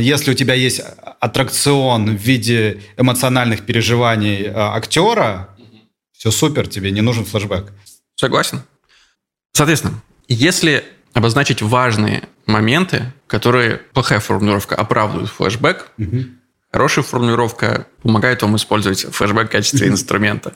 если 0.00 0.30
у 0.30 0.34
тебя 0.34 0.54
есть 0.54 0.80
аттракцион 1.20 2.16
в 2.16 2.20
виде 2.20 2.80
эмоциональных 2.96 3.66
переживаний 3.66 4.50
актера, 4.50 5.50
все 6.12 6.30
супер, 6.30 6.66
тебе 6.66 6.90
не 6.90 7.02
нужен 7.02 7.24
флешбэк. 7.24 7.72
Согласен. 8.14 8.62
Соответственно, 9.52 10.00
если 10.28 10.84
обозначить 11.12 11.62
важные 11.62 12.28
моменты, 12.46 13.12
которые 13.26 13.76
плохая 13.76 14.20
формулировка 14.20 14.74
оправдывают 14.74 15.30
флешбэк, 15.30 15.90
угу. 15.98 16.24
Хорошая 16.72 17.04
формулировка 17.04 17.86
помогает 18.02 18.40
вам 18.40 18.56
использовать 18.56 19.02
флешбэк 19.02 19.48
в 19.48 19.52
качестве 19.52 19.88
инструмента. 19.88 20.54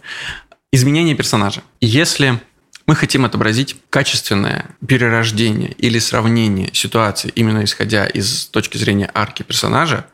Изменение 0.73 1.15
персонажа. 1.15 1.63
Если 1.81 2.41
мы 2.87 2.97
хотим 2.97 3.25
отобразить 3.27 3.77
качественное 3.91 4.71
перерождение 4.87 5.73
или 5.73 5.99
сравнение 5.99 6.71
ситуации, 6.73 7.31
именно 7.35 7.65
исходя 7.65 8.07
из 8.07 8.47
точки 8.47 8.79
зрения 8.79 9.11
арки 9.13 9.43
персонажа, 9.43 10.07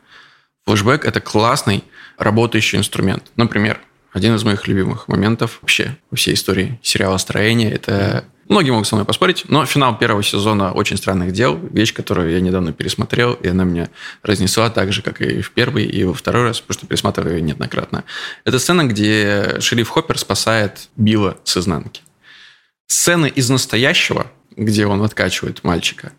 флешбэк– 0.65 1.05
это 1.05 1.21
классный 1.21 1.85
работающий 2.17 2.77
инструмент. 2.77 3.31
Например, 3.37 3.79
один 4.13 4.35
из 4.35 4.43
моих 4.43 4.67
любимых 4.67 5.07
моментов 5.07 5.59
вообще 5.61 5.97
во 6.09 6.17
всей 6.17 6.35
истории 6.35 6.79
сериала 6.81 7.17
«Строение»– 7.17 7.71
это 7.73 8.25
Многие 8.49 8.71
могут 8.71 8.87
со 8.87 8.95
мной 8.95 9.05
поспорить, 9.05 9.45
но 9.47 9.65
финал 9.65 9.97
первого 9.97 10.21
сезона 10.21 10.73
«Очень 10.73 10.97
странных 10.97 11.31
дел»– 11.31 11.57
вещь, 11.71 11.93
которую 11.93 12.31
я 12.31 12.41
недавно 12.41 12.73
пересмотрел, 12.73 13.33
и 13.33 13.47
она 13.47 13.63
меня 13.63 13.89
разнесла 14.21 14.69
так 14.69 14.91
же, 14.91 15.01
как 15.01 15.21
и 15.21 15.41
в 15.41 15.51
первый, 15.51 15.85
и 15.85 16.03
во 16.03 16.13
второй 16.13 16.43
раз, 16.43 16.59
потому 16.59 16.77
что 16.77 16.87
пересматриваю 16.87 17.37
ее 17.37 17.41
неоднократно. 17.41 18.03
Это 18.43 18.59
сцена, 18.59 18.83
где 18.83 19.59
шериф 19.59 19.89
Хоппер 19.89 20.19
спасает 20.19 20.89
Билла 20.97 21.37
с 21.45 21.55
изнанки. 21.55 22.01
Сцены 22.85 23.27
из 23.27 23.49
настоящего, 23.49 24.29
где 24.57 24.85
он 24.87 25.01
откачивает 25.03 25.63
мальчика, 25.63 26.11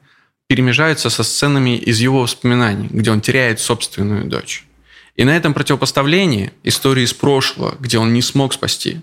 перемежаются 0.48 1.10
со 1.10 1.22
сценами 1.24 1.76
из 1.76 2.00
его 2.00 2.22
воспоминаний, 2.22 2.88
где 2.90 3.10
он 3.10 3.20
теряет 3.20 3.60
собственную 3.60 4.24
дочь. 4.24 4.64
И 5.16 5.24
на 5.24 5.36
этом 5.36 5.54
противопоставлении 5.54 6.52
истории 6.64 7.04
из 7.04 7.14
прошлого, 7.14 7.76
где 7.78 7.98
он 7.98 8.12
не 8.12 8.22
смог 8.22 8.52
спасти 8.52 9.00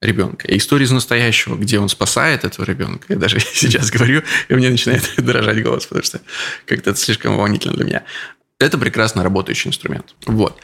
ребенка, 0.00 0.46
и 0.46 0.58
истории 0.58 0.84
из 0.84 0.92
настоящего, 0.92 1.56
где 1.56 1.80
он 1.80 1.88
спасает 1.88 2.44
этого 2.44 2.64
ребенка. 2.64 3.06
Я 3.08 3.16
даже 3.16 3.40
сейчас 3.54 3.90
говорю, 3.90 4.22
и 4.48 4.54
мне 4.54 4.70
начинает 4.70 5.10
дрожать 5.16 5.62
голос, 5.62 5.86
потому 5.86 6.04
что 6.04 6.20
как-то 6.66 6.90
это 6.90 7.00
слишком 7.00 7.36
волнительно 7.36 7.74
для 7.74 7.84
меня. 7.84 8.04
Это 8.60 8.78
прекрасно 8.78 9.22
работающий 9.22 9.68
инструмент. 9.68 10.14
Вот. 10.26 10.60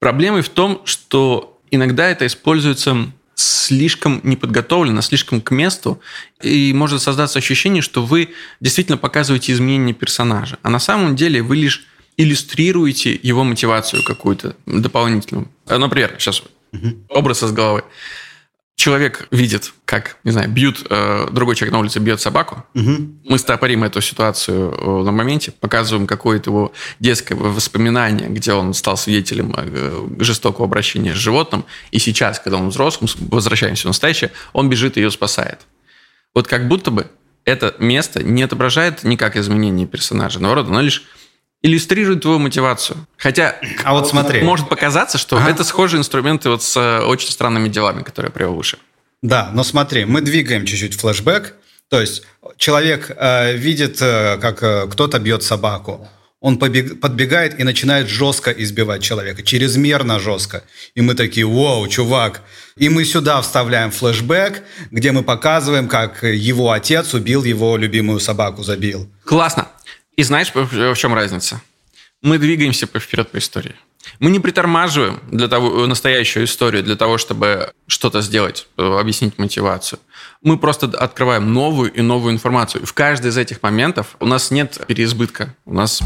Проблемой 0.00 0.42
в 0.42 0.48
том, 0.48 0.82
что 0.84 1.60
иногда 1.70 2.08
это 2.08 2.26
используется 2.26 3.12
слишком 3.34 4.20
неподготовлено, 4.22 5.00
слишком 5.02 5.40
к 5.40 5.50
месту, 5.50 6.00
и 6.40 6.72
может 6.72 7.02
создаться 7.02 7.38
ощущение, 7.38 7.82
что 7.82 8.04
вы 8.04 8.30
действительно 8.60 8.96
показываете 8.96 9.52
изменение 9.52 9.94
персонажа, 9.94 10.58
а 10.62 10.70
на 10.70 10.78
самом 10.78 11.16
деле 11.16 11.42
вы 11.42 11.56
лишь 11.56 11.86
иллюстрируете 12.16 13.18
его 13.22 13.44
мотивацию 13.44 14.02
какую-то 14.02 14.56
дополнительную. 14.66 15.48
Например, 15.66 16.14
сейчас 16.18 16.42
угу. 16.72 17.04
образ 17.08 17.42
из 17.42 17.52
головы 17.52 17.84
человек 18.76 19.26
видит, 19.30 19.72
как, 19.86 20.18
не 20.22 20.30
знаю, 20.30 20.50
бьют, 20.50 20.86
э, 20.88 21.28
другой 21.32 21.56
человек 21.56 21.72
на 21.72 21.80
улице 21.80 21.98
бьет 21.98 22.20
собаку, 22.20 22.64
угу. 22.74 23.08
мы 23.24 23.38
стопорим 23.38 23.84
эту 23.84 24.00
ситуацию 24.02 24.70
э, 24.70 25.02
на 25.02 25.12
моменте, 25.12 25.50
показываем 25.50 26.06
какое-то 26.06 26.50
его 26.50 26.72
детское 27.00 27.34
воспоминание, 27.34 28.28
где 28.28 28.52
он 28.52 28.74
стал 28.74 28.98
свидетелем 28.98 29.54
э, 29.56 30.08
жестокого 30.20 30.66
обращения 30.66 31.14
с 31.14 31.16
животным, 31.16 31.64
и 31.90 31.98
сейчас, 31.98 32.38
когда 32.38 32.58
он 32.58 32.68
взрослым, 32.68 33.08
возвращаемся 33.30 33.84
в 33.84 33.86
настоящее, 33.86 34.30
он 34.52 34.68
бежит 34.68 34.96
и 34.96 35.00
ее 35.00 35.10
спасает. 35.10 35.60
Вот 36.34 36.46
как 36.46 36.68
будто 36.68 36.90
бы 36.90 37.06
это 37.46 37.74
место 37.78 38.22
не 38.22 38.42
отображает 38.42 39.04
никак 39.04 39.36
изменение 39.36 39.86
персонажа, 39.86 40.38
наоборот, 40.38 40.68
оно 40.68 40.82
лишь 40.82 41.04
иллюстрирует 41.62 42.22
твою 42.22 42.38
мотивацию. 42.38 43.06
Хотя 43.16 43.56
а 43.84 43.92
вот 43.92 44.08
смотри. 44.08 44.42
может 44.42 44.68
показаться, 44.68 45.18
что 45.18 45.36
ага. 45.36 45.50
это 45.50 45.64
схожие 45.64 45.98
инструменты 45.98 46.50
вот 46.50 46.62
с 46.62 46.76
э, 46.76 47.04
очень 47.04 47.30
странными 47.30 47.68
делами, 47.68 48.02
которые 48.02 48.28
я 48.28 48.32
привел 48.32 48.54
выше. 48.54 48.78
Да, 49.22 49.50
но 49.52 49.64
смотри, 49.64 50.04
мы 50.04 50.20
двигаем 50.20 50.66
чуть-чуть 50.66 50.94
флешбэк. 50.94 51.54
То 51.88 52.00
есть 52.00 52.22
человек 52.56 53.10
э, 53.16 53.56
видит, 53.56 53.98
э, 54.00 54.38
как 54.40 54.62
э, 54.62 54.86
кто-то 54.90 55.18
бьет 55.18 55.42
собаку. 55.42 56.08
Он 56.40 56.58
побег, 56.58 57.00
подбегает 57.00 57.58
и 57.58 57.64
начинает 57.64 58.08
жестко 58.08 58.50
избивать 58.50 59.02
человека, 59.02 59.42
чрезмерно 59.42 60.20
жестко. 60.20 60.62
И 60.94 61.00
мы 61.00 61.14
такие, 61.14 61.46
вау, 61.46 61.88
чувак. 61.88 62.42
И 62.76 62.88
мы 62.88 63.04
сюда 63.04 63.40
вставляем 63.40 63.90
флешбэк, 63.90 64.62
где 64.90 65.12
мы 65.12 65.22
показываем, 65.22 65.88
как 65.88 66.22
его 66.22 66.70
отец 66.70 67.14
убил 67.14 67.42
его 67.42 67.76
любимую 67.76 68.20
собаку, 68.20 68.62
забил. 68.62 69.08
Классно. 69.24 69.68
И 70.16 70.22
знаешь, 70.22 70.50
в 70.54 70.96
чем 70.96 71.14
разница? 71.14 71.60
Мы 72.22 72.38
двигаемся 72.38 72.86
вперед 72.86 73.30
по 73.30 73.38
истории. 73.38 73.74
Мы 74.18 74.30
не 74.30 74.40
притормаживаем 74.40 75.20
для 75.30 75.48
того, 75.48 75.84
э, 75.84 75.86
настоящую 75.86 76.46
историю 76.46 76.82
для 76.82 76.96
того, 76.96 77.18
чтобы 77.18 77.72
что-то 77.86 78.22
сделать, 78.22 78.66
э, 78.78 78.82
объяснить 78.82 79.38
мотивацию. 79.38 79.98
Мы 80.42 80.58
просто 80.58 80.86
открываем 80.86 81.52
новую 81.52 81.92
и 81.92 82.00
новую 82.00 82.32
информацию. 82.32 82.86
В 82.86 82.92
каждый 82.94 83.28
из 83.28 83.36
этих 83.36 83.62
моментов 83.62 84.16
у 84.20 84.26
нас 84.26 84.50
нет 84.50 84.80
переизбытка. 84.86 85.54
У 85.64 85.74
нас 85.74 86.02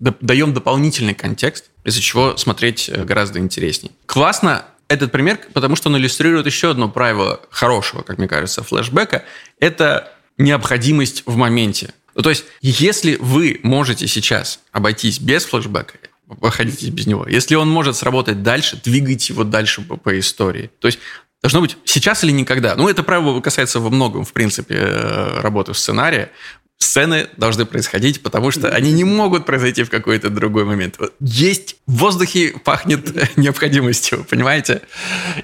даем 0.00 0.54
дополнительный 0.54 1.14
контекст, 1.14 1.66
из-за 1.84 2.00
чего 2.00 2.36
смотреть 2.36 2.88
э, 2.88 3.04
гораздо 3.04 3.38
интересней. 3.38 3.92
Классно 4.06 4.64
этот 4.88 5.12
пример, 5.12 5.38
потому 5.52 5.76
что 5.76 5.88
он 5.88 5.96
иллюстрирует 5.96 6.46
еще 6.46 6.70
одно 6.70 6.88
правило 6.88 7.40
хорошего, 7.50 8.02
как 8.02 8.18
мне 8.18 8.28
кажется, 8.28 8.62
флешбека. 8.62 9.24
Это 9.60 10.12
необходимость 10.38 11.22
в 11.26 11.36
моменте. 11.36 11.94
Ну, 12.14 12.22
то 12.22 12.30
есть, 12.30 12.44
если 12.60 13.16
вы 13.16 13.60
можете 13.62 14.06
сейчас 14.06 14.60
обойтись 14.72 15.18
без 15.18 15.44
флешбека, 15.44 15.94
обходитесь 16.28 16.88
без 16.88 17.06
него. 17.06 17.26
Если 17.28 17.54
он 17.54 17.68
может 17.70 17.96
сработать 17.96 18.42
дальше, 18.42 18.80
двигайте 18.82 19.32
его 19.32 19.44
дальше 19.44 19.82
по, 19.82 19.96
по 19.96 20.18
истории. 20.18 20.70
То 20.78 20.86
есть, 20.86 20.98
должно 21.42 21.60
быть 21.60 21.76
сейчас 21.84 22.24
или 22.24 22.32
никогда. 22.32 22.74
Ну, 22.76 22.88
это 22.88 23.02
правило 23.02 23.40
касается 23.40 23.80
во 23.80 23.90
многом, 23.90 24.24
в 24.24 24.32
принципе, 24.32 24.74
э, 24.76 25.40
работы 25.40 25.72
в 25.72 25.78
сценарии. 25.78 26.28
Сцены 26.78 27.28
должны 27.36 27.64
происходить, 27.64 28.22
потому 28.22 28.50
что 28.50 28.68
они 28.68 28.92
не 28.92 29.04
могут 29.04 29.46
произойти 29.46 29.84
в 29.84 29.90
какой-то 29.90 30.30
другой 30.30 30.64
момент. 30.64 30.98
Есть 31.20 31.76
в 31.86 31.98
воздухе 31.98 32.54
пахнет 32.64 33.36
необходимостью, 33.36 34.26
понимаете? 34.28 34.82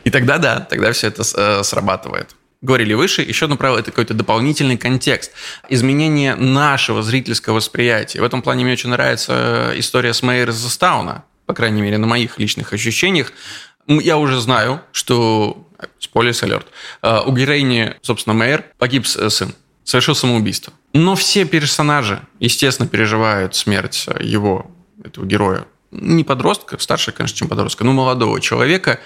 И 0.04 0.10
тогда 0.10 0.38
да, 0.38 0.60
тогда 0.60 0.92
все 0.92 1.08
это 1.08 1.22
э, 1.34 1.62
срабатывает 1.62 2.34
говорили 2.60 2.94
выше, 2.94 3.22
еще 3.22 3.46
одно 3.46 3.56
правило– 3.56 3.78
это 3.80 3.90
какой-то 3.90 4.14
дополнительный 4.14 4.76
контекст, 4.76 5.32
изменение 5.68 6.34
нашего 6.34 7.02
зрительского 7.02 7.54
восприятия. 7.54 8.20
В 8.20 8.24
этом 8.24 8.42
плане 8.42 8.64
мне 8.64 8.72
очень 8.72 8.90
нравится 8.90 9.72
история 9.76 10.12
с 10.12 10.22
Мэйр 10.22 10.50
Застауна, 10.50 11.24
по 11.46 11.54
крайней 11.54 11.82
мере, 11.82 11.98
на 11.98 12.06
моих 12.06 12.38
личных 12.38 12.72
ощущениях. 12.72 13.32
Я 13.86 14.18
уже 14.18 14.40
знаю, 14.40 14.82
что, 14.92 15.66
спойлер 15.98 16.34
алерт, 16.42 16.66
э, 17.02 17.20
у 17.24 17.32
героини, 17.32 17.94
собственно, 18.02 18.34
Мэйр 18.34 18.64
погиб 18.76 19.06
сын, 19.06 19.54
совершил 19.84 20.14
самоубийство. 20.14 20.72
Но 20.92 21.14
все 21.14 21.44
персонажи, 21.44 22.20
естественно, 22.40 22.88
переживают 22.88 23.54
смерть 23.54 24.08
его, 24.20 24.70
этого 25.02 25.24
героя. 25.24 25.64
Не 25.90 26.24
подростка, 26.24 26.78
старше, 26.78 27.12
конечно, 27.12 27.36
чем 27.36 27.48
подростка, 27.48 27.84
но 27.84 27.92
молодого 27.92 28.40
человека. 28.40 29.00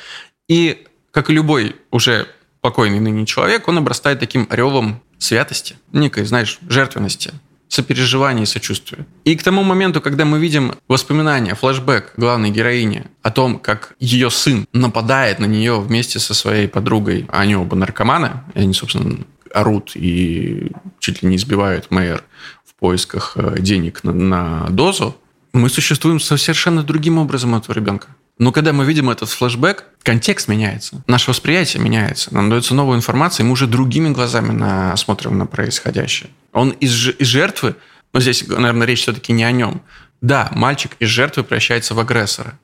И, 0.48 0.84
как 1.12 1.30
и 1.30 1.32
любой 1.32 1.76
уже 1.92 2.26
покойный 2.62 3.00
ныне 3.00 3.26
человек, 3.26 3.68
он 3.68 3.76
обрастает 3.76 4.20
таким 4.20 4.48
ревом 4.50 5.02
святости, 5.18 5.76
некой, 5.92 6.24
знаешь, 6.24 6.58
жертвенности, 6.68 7.32
сопереживания 7.68 8.44
и 8.44 8.46
сочувствия. 8.46 9.06
И 9.24 9.36
к 9.36 9.42
тому 9.42 9.62
моменту, 9.62 10.00
когда 10.00 10.24
мы 10.24 10.38
видим 10.38 10.74
воспоминания, 10.88 11.54
флэшбэк 11.54 12.14
главной 12.16 12.50
героини 12.50 13.04
о 13.22 13.30
том, 13.30 13.58
как 13.58 13.94
ее 13.98 14.30
сын 14.30 14.66
нападает 14.72 15.38
на 15.38 15.46
нее 15.46 15.80
вместе 15.80 16.18
со 16.18 16.34
своей 16.34 16.68
подругой, 16.68 17.26
а 17.28 17.40
они 17.40 17.56
оба 17.56 17.76
наркоманы, 17.76 18.42
и 18.54 18.60
они, 18.60 18.74
собственно, 18.74 19.18
орут 19.52 19.92
и 19.94 20.70
чуть 20.98 21.22
ли 21.22 21.28
не 21.28 21.36
избивают 21.36 21.90
мэр 21.90 22.24
в 22.64 22.74
поисках 22.74 23.32
э, 23.36 23.56
денег 23.58 24.04
на, 24.04 24.12
на 24.12 24.66
дозу, 24.70 25.16
мы 25.52 25.68
существуем 25.68 26.20
совершенно 26.20 26.82
другим 26.82 27.18
образом 27.18 27.54
этого 27.54 27.74
ребенка. 27.74 28.08
Но 28.38 28.50
когда 28.50 28.72
мы 28.72 28.84
видим 28.84 29.10
этот 29.10 29.28
флешбэк, 29.28 29.84
контекст 30.02 30.48
меняется, 30.48 31.02
наше 31.06 31.30
восприятие 31.30 31.82
меняется, 31.82 32.34
нам 32.34 32.50
дается 32.50 32.74
новая 32.74 32.96
информация, 32.96 33.44
и 33.44 33.46
мы 33.46 33.52
уже 33.52 33.66
другими 33.66 34.08
глазами 34.10 34.52
на, 34.52 34.96
смотрим 34.96 35.38
на 35.38 35.46
происходящее. 35.46 36.30
Он 36.52 36.70
из, 36.70 37.08
из 37.08 37.26
жертвы, 37.26 37.76
но 38.12 38.20
здесь, 38.20 38.46
наверное, 38.46 38.86
речь 38.86 39.02
все-таки 39.02 39.32
не 39.32 39.44
о 39.44 39.52
нем. 39.52 39.82
Да, 40.20 40.48
мальчик 40.52 40.92
из 40.98 41.08
жертвы 41.08 41.44
превращается 41.44 41.94
в 41.94 42.00
агрессора. 42.00 42.58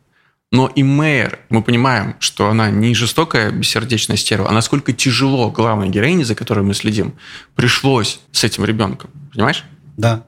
Но 0.51 0.67
и 0.67 0.83
Мэйр, 0.83 1.41
мы 1.51 1.63
понимаем, 1.63 2.17
что 2.21 2.49
она 2.49 2.71
не 2.71 2.95
жестокая 2.95 3.51
бессердечная 3.51 4.17
стерва, 4.17 4.49
а 4.49 4.53
насколько 4.53 4.93
тяжело 4.93 5.51
главной 5.51 5.91
героине, 5.91 6.25
за 6.25 6.35
которой 6.35 6.61
мы 6.61 6.73
следим, 6.73 7.15
пришлось 7.55 8.21
с 8.33 8.45
этим 8.45 8.65
ребенком. 8.65 9.11
Понимаешь? 9.33 9.65
Да. 9.99 10.25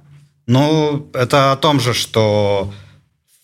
Ну, 0.46 1.08
это 1.14 1.52
о 1.52 1.56
том 1.56 1.80
же, 1.80 1.94
что 1.94 2.72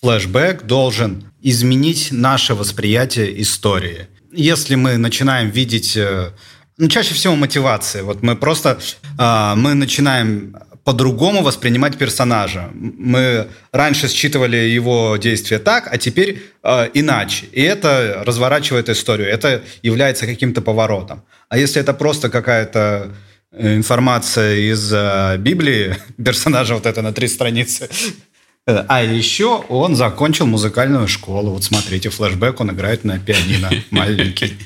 флешбэк 0.00 0.64
должен 0.64 1.32
изменить 1.42 2.08
наше 2.12 2.54
восприятие 2.54 3.40
истории. 3.40 4.06
Если 4.32 4.74
мы 4.74 4.96
начинаем 4.98 5.50
видеть, 5.50 5.96
э, 5.96 6.30
ну, 6.76 6.88
чаще 6.88 7.14
всего 7.14 7.36
мотивации, 7.36 8.02
вот 8.02 8.22
мы 8.22 8.36
просто, 8.36 8.78
э, 9.18 9.54
мы 9.56 9.74
начинаем 9.74 10.56
по-другому 10.84 11.42
воспринимать 11.42 11.96
персонажа. 11.96 12.70
Мы 12.74 13.48
раньше 13.72 14.08
считывали 14.08 14.56
его 14.56 15.16
действия 15.16 15.58
так, 15.58 15.88
а 15.92 15.98
теперь 15.98 16.42
э, 16.62 16.88
иначе. 16.94 17.46
И 17.52 17.62
это 17.62 18.22
разворачивает 18.26 18.88
историю, 18.88 19.28
это 19.28 19.62
является 19.82 20.26
каким-то 20.26 20.60
поворотом. 20.60 21.22
А 21.48 21.58
если 21.58 21.80
это 21.80 21.94
просто 21.94 22.28
какая-то 22.28 23.14
информация 23.58 24.56
из 24.72 24.92
э, 24.92 25.36
Библии, 25.38 25.96
персонажа 26.24 26.74
вот 26.74 26.86
это 26.86 27.02
на 27.02 27.12
три 27.12 27.28
страницы, 27.28 27.88
Э, 27.88 28.35
а 28.66 29.02
еще 29.02 29.64
он 29.68 29.94
закончил 29.94 30.46
музыкальную 30.46 31.06
школу. 31.06 31.52
Вот 31.52 31.64
смотрите, 31.64 32.10
флешбэк 32.10 32.60
он 32.60 32.72
играет 32.72 33.04
на 33.04 33.18
пианино 33.18 33.70
маленький. 33.90 34.56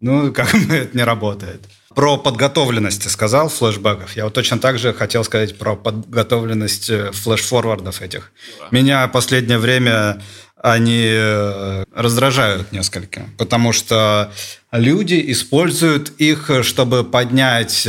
Ну, 0.00 0.32
как 0.32 0.54
это 0.54 0.96
не 0.96 1.04
работает. 1.04 1.62
Про 1.94 2.18
подготовленность 2.18 3.02
ты 3.02 3.10
сказал 3.10 3.48
флешбеков. 3.48 4.16
Я 4.16 4.24
вот 4.24 4.34
точно 4.34 4.58
так 4.58 4.78
же 4.78 4.92
хотел 4.92 5.24
сказать 5.24 5.58
про 5.58 5.76
подготовленность 5.76 6.90
э, 6.90 7.10
флеш-форвардов 7.12 8.02
этих. 8.02 8.32
Меня 8.70 9.06
последнее 9.08 9.58
время 9.58 10.22
они 10.62 11.06
э, 11.06 11.84
раздражают 11.94 12.72
несколько, 12.72 13.28
потому 13.38 13.72
что 13.72 14.32
люди 14.72 15.22
используют 15.28 16.10
их, 16.18 16.50
чтобы 16.62 17.04
поднять 17.04 17.86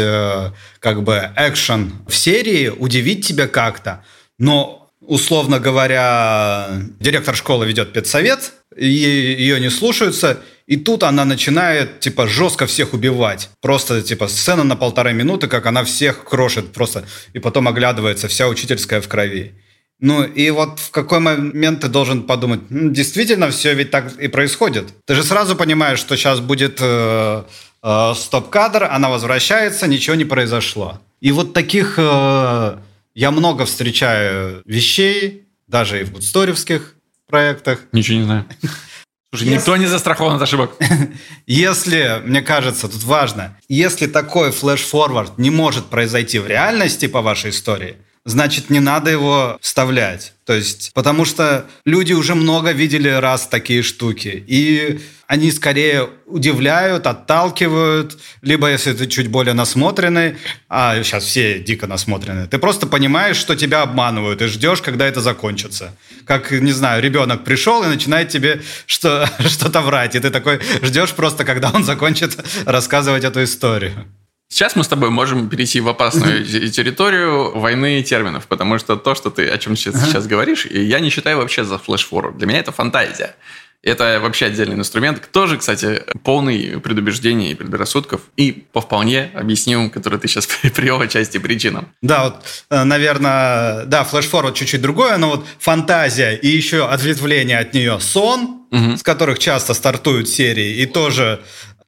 как 0.79 1.03
бы 1.03 1.31
экшен 1.35 1.93
в 2.07 2.15
серии, 2.15 2.67
удивить 2.67 3.25
тебя 3.25 3.47
как-то, 3.47 4.03
но 4.37 4.86
условно 5.07 5.59
говоря, 5.59 6.67
директор 6.99 7.35
школы 7.35 7.65
ведет 7.65 7.93
педсовет, 7.93 8.51
и 8.75 8.87
ее 8.87 9.59
не 9.59 9.69
слушаются, 9.69 10.39
и 10.67 10.75
тут 10.75 11.03
она 11.03 11.23
начинает, 11.25 12.01
типа, 12.01 12.27
жестко 12.27 12.65
всех 12.65 12.93
убивать. 12.93 13.49
Просто, 13.61 14.01
типа, 14.01 14.27
сцена 14.27 14.63
на 14.63 14.75
полторы 14.75 15.13
минуты, 15.13 15.47
как 15.47 15.65
она 15.65 15.83
всех 15.85 16.25
крошит 16.25 16.73
просто, 16.73 17.05
и 17.33 17.39
потом 17.39 17.67
оглядывается, 17.67 18.27
вся 18.27 18.47
учительская 18.47 18.99
в 18.99 19.07
крови. 19.07 19.53
Ну, 19.99 20.23
и 20.23 20.51
вот 20.51 20.79
в 20.79 20.91
какой 20.91 21.19
момент 21.19 21.79
ты 21.81 21.87
должен 21.87 22.23
подумать, 22.23 22.59
действительно, 22.69 23.49
все 23.49 23.73
ведь 23.73 23.89
так 23.89 24.13
и 24.19 24.27
происходит. 24.27 24.89
Ты 25.05 25.15
же 25.15 25.23
сразу 25.23 25.55
понимаешь, 25.55 25.99
что 25.99 26.15
сейчас 26.15 26.39
будет 26.39 26.77
э, 26.81 27.43
э, 27.81 28.13
стоп-кадр, 28.15 28.83
она 28.91 29.09
возвращается, 29.09 29.87
ничего 29.87 30.15
не 30.15 30.25
произошло. 30.25 30.99
И 31.19 31.31
вот 31.31 31.53
таких 31.53 31.95
э, 31.97 32.77
я 33.17 33.31
много 33.31 33.65
встречаю 33.65 34.61
вещей, 34.65 35.47
даже 35.65 36.01
и 36.01 36.03
в 36.03 36.11
гудсторевских 36.11 36.93
проектах. 37.25 37.79
Ничего 37.91 38.19
не 38.19 38.23
знаю. 38.25 38.45
Слушай, 39.31 39.45
если, 39.45 39.55
никто 39.55 39.75
не 39.75 39.87
застрахован 39.87 40.35
от 40.35 40.41
ошибок. 40.43 40.77
Если, 41.47 42.21
мне 42.23 42.41
кажется, 42.41 42.87
тут 42.87 43.03
важно, 43.03 43.57
если 43.67 44.07
такой 44.07 44.51
флеш-форвард 44.51 45.37
не 45.37 45.49
может 45.49 45.87
произойти 45.87 46.39
в 46.39 46.47
реальности 46.47 47.07
по 47.07 47.21
вашей 47.21 47.49
истории, 47.49 47.97
значит, 48.27 48.69
не 48.69 48.81
надо 48.81 49.09
его 49.09 49.57
вставлять. 49.61 50.33
То 50.45 50.53
есть, 50.53 50.91
потому 50.93 51.25
что 51.25 51.65
люди 51.85 52.13
уже 52.13 52.35
много 52.35 52.71
видели 52.71 53.07
раз 53.07 53.47
такие 53.47 53.83
штуки. 53.83 54.43
И 54.47 54.99
они 55.27 55.51
скорее 55.51 56.09
удивляют, 56.25 57.07
отталкивают, 57.07 58.17
либо 58.41 58.69
если 58.69 58.93
ты 58.93 59.07
чуть 59.07 59.27
более 59.27 59.53
насмотренный, 59.53 60.35
а 60.69 61.01
сейчас 61.03 61.23
все 61.23 61.59
дико 61.59 61.87
насмотренные, 61.87 62.47
ты 62.47 62.57
просто 62.59 62.85
понимаешь, 62.85 63.37
что 63.37 63.55
тебя 63.55 63.81
обманывают, 63.81 64.41
и 64.41 64.47
ждешь, 64.47 64.81
когда 64.81 65.07
это 65.07 65.21
закончится. 65.21 65.95
Как, 66.25 66.51
не 66.51 66.73
знаю, 66.73 67.01
ребенок 67.01 67.45
пришел 67.45 67.83
и 67.83 67.87
начинает 67.87 68.29
тебе 68.29 68.61
что, 68.85 69.29
что-то 69.39 69.81
врать, 69.81 70.15
и 70.15 70.19
ты 70.19 70.29
такой 70.29 70.59
ждешь 70.81 71.13
просто, 71.13 71.45
когда 71.45 71.71
он 71.71 71.85
закончит 71.85 72.37
рассказывать 72.65 73.23
эту 73.23 73.43
историю. 73.43 74.05
Сейчас 74.49 74.75
мы 74.75 74.83
с 74.83 74.87
тобой 74.87 75.09
можем 75.09 75.49
перейти 75.49 75.81
в 75.81 75.89
опасную 75.89 76.45
территорию 76.45 77.57
войны 77.57 78.01
терминов, 78.01 78.47
потому 78.47 78.79
что 78.79 78.95
то, 78.95 79.13
что 79.13 79.29
ты 79.29 79.47
о 79.49 79.57
чем 79.57 79.75
сейчас, 79.75 80.05
сейчас 80.05 80.25
говоришь, 80.25 80.65
я 80.65 80.99
не 80.99 81.09
считаю 81.09 81.37
вообще 81.37 81.65
за 81.65 81.77
флеш-форвард. 81.77 82.37
Для 82.37 82.47
меня 82.47 82.59
это 82.59 82.71
фантазия. 82.71 83.35
Это 83.83 84.19
вообще 84.21 84.47
отдельный 84.47 84.75
инструмент, 84.75 85.29
тоже, 85.31 85.57
кстати, 85.57 86.03
полный 86.23 86.79
предубеждений 86.79 87.51
и 87.51 87.55
предрассудков, 87.55 88.21
и 88.35 88.51
по 88.73 88.81
вполне 88.81 89.29
объяснимым, 89.35 89.89
которые 89.91 90.19
ты 90.19 90.27
сейчас 90.27 90.47
привел 90.75 90.99
отчасти 90.99 91.37
причинам. 91.37 91.93
Да, 92.01 92.25
вот, 92.25 92.65
э, 92.69 92.83
наверное, 92.83 93.85
да, 93.85 94.03
флеш-форвард 94.03 94.55
чуть-чуть 94.55 94.81
другое, 94.81 95.17
но 95.17 95.29
вот 95.29 95.45
фантазия 95.59 96.35
и 96.35 96.47
еще 96.47 96.87
ответвление 96.87 97.59
от 97.59 97.73
нее 97.73 97.99
сон, 97.99 98.65
угу. 98.71 98.97
с 98.97 99.03
которых 99.03 99.39
часто 99.39 99.73
стартуют 99.73 100.27
серии, 100.27 100.81
и 100.81 100.85
тоже 100.85 101.41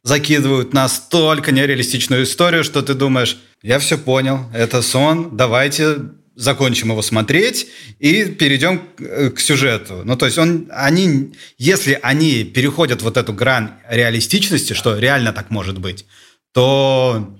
закидывают 0.03 0.73
настолько 0.73 1.51
нереалистичную 1.51 2.23
историю, 2.23 2.63
что 2.63 2.81
ты 2.81 2.93
думаешь, 2.93 3.37
я 3.61 3.79
все 3.79 3.97
понял, 3.97 4.45
это 4.53 4.81
сон, 4.81 5.35
давайте 5.35 5.97
закончим 6.35 6.91
его 6.91 7.01
смотреть 7.01 7.67
и 7.99 8.23
перейдем 8.25 8.79
к, 8.79 9.01
э, 9.01 9.29
к 9.29 9.39
сюжету. 9.41 10.03
Ну, 10.05 10.15
то 10.15 10.25
есть 10.25 10.37
он, 10.37 10.69
они, 10.71 11.33
если 11.57 11.99
они 12.01 12.45
переходят 12.45 13.01
вот 13.01 13.17
эту 13.17 13.33
грань 13.33 13.71
реалистичности, 13.89 14.71
что 14.71 14.97
реально 14.97 15.33
так 15.33 15.49
может 15.49 15.79
быть, 15.79 16.05
то 16.53 17.37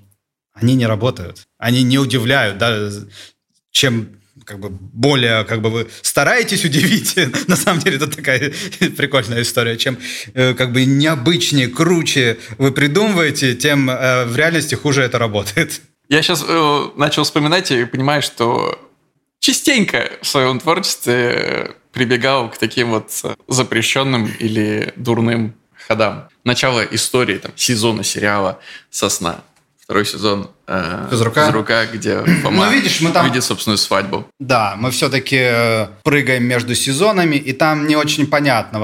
они 0.53 0.75
не 0.75 0.85
работают. 0.85 1.47
Они 1.57 1.81
не 1.83 1.97
удивляют, 1.97 2.57
да, 2.57 2.91
чем 3.71 4.18
как 4.49 4.59
бы 4.59 4.69
более, 4.71 5.43
как 5.43 5.61
бы 5.61 5.69
вы 5.69 5.87
стараетесь 6.01 6.65
удивить, 6.65 7.15
на 7.47 7.55
самом 7.55 7.81
деле 7.81 7.97
это 7.97 8.07
такая 8.07 8.51
прикольная 8.97 9.43
история, 9.43 9.77
чем 9.77 9.99
э, 10.33 10.55
как 10.55 10.73
бы 10.73 10.85
необычнее, 10.85 11.67
круче 11.67 12.39
вы 12.57 12.71
придумываете, 12.71 13.53
тем 13.53 13.91
э, 13.91 14.25
в 14.25 14.35
реальности 14.35 14.73
хуже 14.73 15.03
это 15.03 15.19
работает. 15.19 15.81
Я 16.09 16.23
сейчас 16.23 16.43
э, 16.47 16.89
начал 16.95 17.23
вспоминать 17.23 17.69
и 17.69 17.85
понимаю, 17.85 18.23
что 18.23 18.89
частенько 19.39 20.09
в 20.23 20.27
своем 20.27 20.59
творчестве 20.59 21.75
прибегал 21.91 22.49
к 22.49 22.57
таким 22.57 22.89
вот 22.89 23.11
запрещенным 23.47 24.33
или 24.39 24.93
дурным 24.95 25.53
ходам. 25.87 26.27
Начало 26.43 26.81
истории, 26.81 27.37
там, 27.37 27.51
сезона 27.55 28.03
сериала 28.03 28.59
«Сосна» 28.89 29.43
второй 29.89 30.05
сезон 30.05 30.51
э, 30.67 31.07
Физрука. 31.09 31.47
Физрука, 31.47 31.87
где 31.91 32.23
Фома 32.43 32.65
ну, 32.65 32.71
видишь, 32.71 33.01
мы 33.01 33.09
там... 33.09 33.25
видит 33.25 33.43
собственную 33.43 33.79
свадьбу. 33.79 34.27
Да, 34.39 34.75
мы 34.77 34.91
все-таки 34.91 35.39
э, 35.41 35.87
прыгаем 36.03 36.43
между 36.43 36.75
сезонами, 36.75 37.37
и 37.37 37.53
там 37.53 37.87
не 37.87 37.95
очень 37.95 38.27
понятно. 38.27 38.79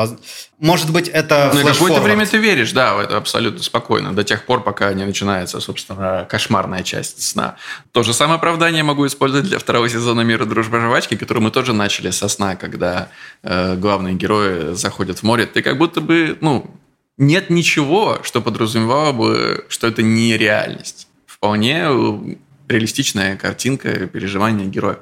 Может 0.57 0.89
быть, 0.89 1.07
это 1.07 1.51
Ну, 1.53 1.63
какое-то 1.63 2.01
время 2.01 2.25
ты 2.25 2.37
веришь, 2.39 2.71
да, 2.71 2.99
это 3.03 3.17
абсолютно 3.17 3.61
спокойно, 3.61 4.15
до 4.15 4.23
тех 4.23 4.47
пор, 4.47 4.63
пока 4.63 4.91
не 4.93 5.05
начинается, 5.05 5.59
собственно, 5.59 6.25
кошмарная 6.27 6.81
часть 6.81 7.21
сна. 7.21 7.55
То 7.91 8.01
же 8.01 8.11
самое 8.11 8.37
оправдание 8.37 8.81
могу 8.81 9.05
использовать 9.05 9.45
для 9.45 9.59
второго 9.59 9.87
сезона 9.87 10.21
«Мира, 10.21 10.45
дружба, 10.45 10.79
жвачки», 10.79 11.15
который 11.15 11.43
мы 11.43 11.51
тоже 11.51 11.73
начали 11.73 12.09
со 12.09 12.27
сна, 12.29 12.55
когда 12.55 13.09
э, 13.43 13.75
главные 13.75 14.15
герои 14.15 14.73
заходят 14.73 15.19
в 15.19 15.23
море. 15.23 15.45
Ты 15.45 15.61
как 15.61 15.77
будто 15.77 16.01
бы, 16.01 16.35
ну, 16.41 16.75
нет 17.17 17.49
ничего, 17.49 18.19
что 18.23 18.41
подразумевало 18.41 19.11
бы, 19.11 19.65
что 19.69 19.87
это 19.87 20.01
не 20.01 20.37
реальность. 20.37 21.07
Вполне 21.25 21.85
э, 21.87 22.35
реалистичная 22.67 23.37
картинка 23.37 24.07
переживания 24.07 24.65
героя. 24.65 24.99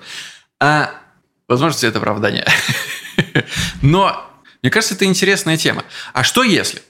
А, 0.60 0.92
возможно, 1.48 1.86
это 1.86 1.98
оправдание. 1.98 2.46
Но 3.82 4.30
мне 4.62 4.70
кажется, 4.70 4.96
это 4.96 5.06
интересная 5.06 5.58
тема. 5.58 5.84
А 6.14 6.24
что 6.24 6.44
если, 6.44 6.82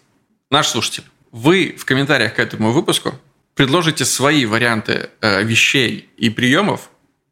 наш 0.50 0.68
слушатель, 0.68 1.04
вы 1.32 1.76
в 1.78 1.86
комментариях 1.86 2.36
к 2.36 2.40
этому 2.40 2.72
выпуску 2.72 3.20
предложите 3.56 4.06
свои 4.06 4.46
варианты 4.46 5.10
э, 5.22 5.44
вещей 5.44 6.10
и 6.18 6.30
приемов, 6.30 6.90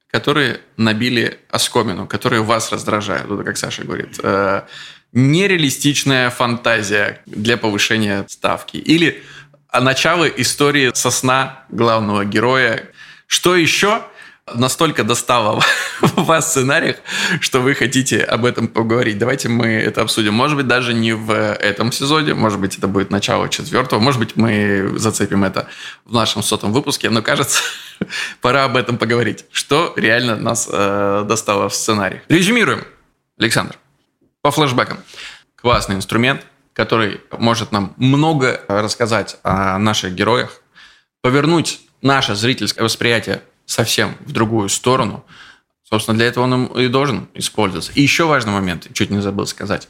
которые 0.07 0.61
набили 0.77 1.39
оскомину, 1.49 2.07
которые 2.07 2.41
вас 2.41 2.71
раздражают. 2.71 3.27
Вот 3.27 3.45
как 3.45 3.57
Саша 3.57 3.83
говорит. 3.83 4.19
Э, 4.23 4.63
нереалистичная 5.13 6.29
фантазия 6.29 7.21
для 7.25 7.57
повышения 7.57 8.25
ставки. 8.27 8.77
Или 8.77 9.23
начало 9.73 10.25
истории 10.25 10.91
со 10.93 11.11
сна 11.11 11.63
главного 11.69 12.25
героя. 12.25 12.89
Что 13.27 13.55
еще 13.55 14.03
настолько 14.53 15.03
достало 15.03 15.61
в 16.01 16.23
вас 16.25 16.51
сценариях, 16.51 16.97
что 17.39 17.59
вы 17.59 17.75
хотите 17.75 18.21
об 18.21 18.45
этом 18.45 18.67
поговорить. 18.67 19.17
Давайте 19.17 19.49
мы 19.49 19.67
это 19.67 20.01
обсудим. 20.01 20.33
Может 20.33 20.57
быть, 20.57 20.67
даже 20.67 20.93
не 20.93 21.13
в 21.13 21.31
этом 21.31 21.91
сезоне, 21.91 22.33
может 22.33 22.59
быть, 22.59 22.77
это 22.77 22.87
будет 22.87 23.11
начало 23.11 23.49
четвертого, 23.49 23.99
может 23.99 24.19
быть, 24.19 24.35
мы 24.35 24.93
зацепим 24.97 25.43
это 25.43 25.67
в 26.05 26.13
нашем 26.13 26.43
сотом 26.43 26.73
выпуске, 26.73 27.09
но 27.09 27.21
кажется, 27.21 27.61
пора 28.41 28.65
об 28.65 28.77
этом 28.77 28.97
поговорить. 28.97 29.45
Что 29.51 29.93
реально 29.95 30.35
нас 30.35 30.67
э, 30.71 31.25
достало 31.27 31.69
в 31.69 31.75
сценариях. 31.75 32.23
Резюмируем. 32.27 32.83
Александр, 33.37 33.75
по 34.41 34.51
флешбекам. 34.51 34.99
Классный 35.55 35.95
инструмент, 35.95 36.45
который 36.73 37.21
может 37.31 37.71
нам 37.71 37.93
много 37.97 38.61
рассказать 38.67 39.37
о 39.43 39.77
наших 39.77 40.13
героях, 40.13 40.61
повернуть 41.21 41.81
наше 42.01 42.35
зрительское 42.35 42.83
восприятие 42.83 43.43
совсем 43.65 44.15
в 44.21 44.31
другую 44.31 44.69
сторону. 44.69 45.23
Собственно, 45.83 46.17
для 46.17 46.27
этого 46.27 46.45
он 46.45 46.65
и 46.67 46.87
должен 46.87 47.27
использоваться. 47.33 47.91
И 47.95 48.01
еще 48.01 48.25
важный 48.25 48.53
момент, 48.53 48.87
чуть 48.93 49.09
не 49.09 49.21
забыл 49.21 49.45
сказать. 49.45 49.89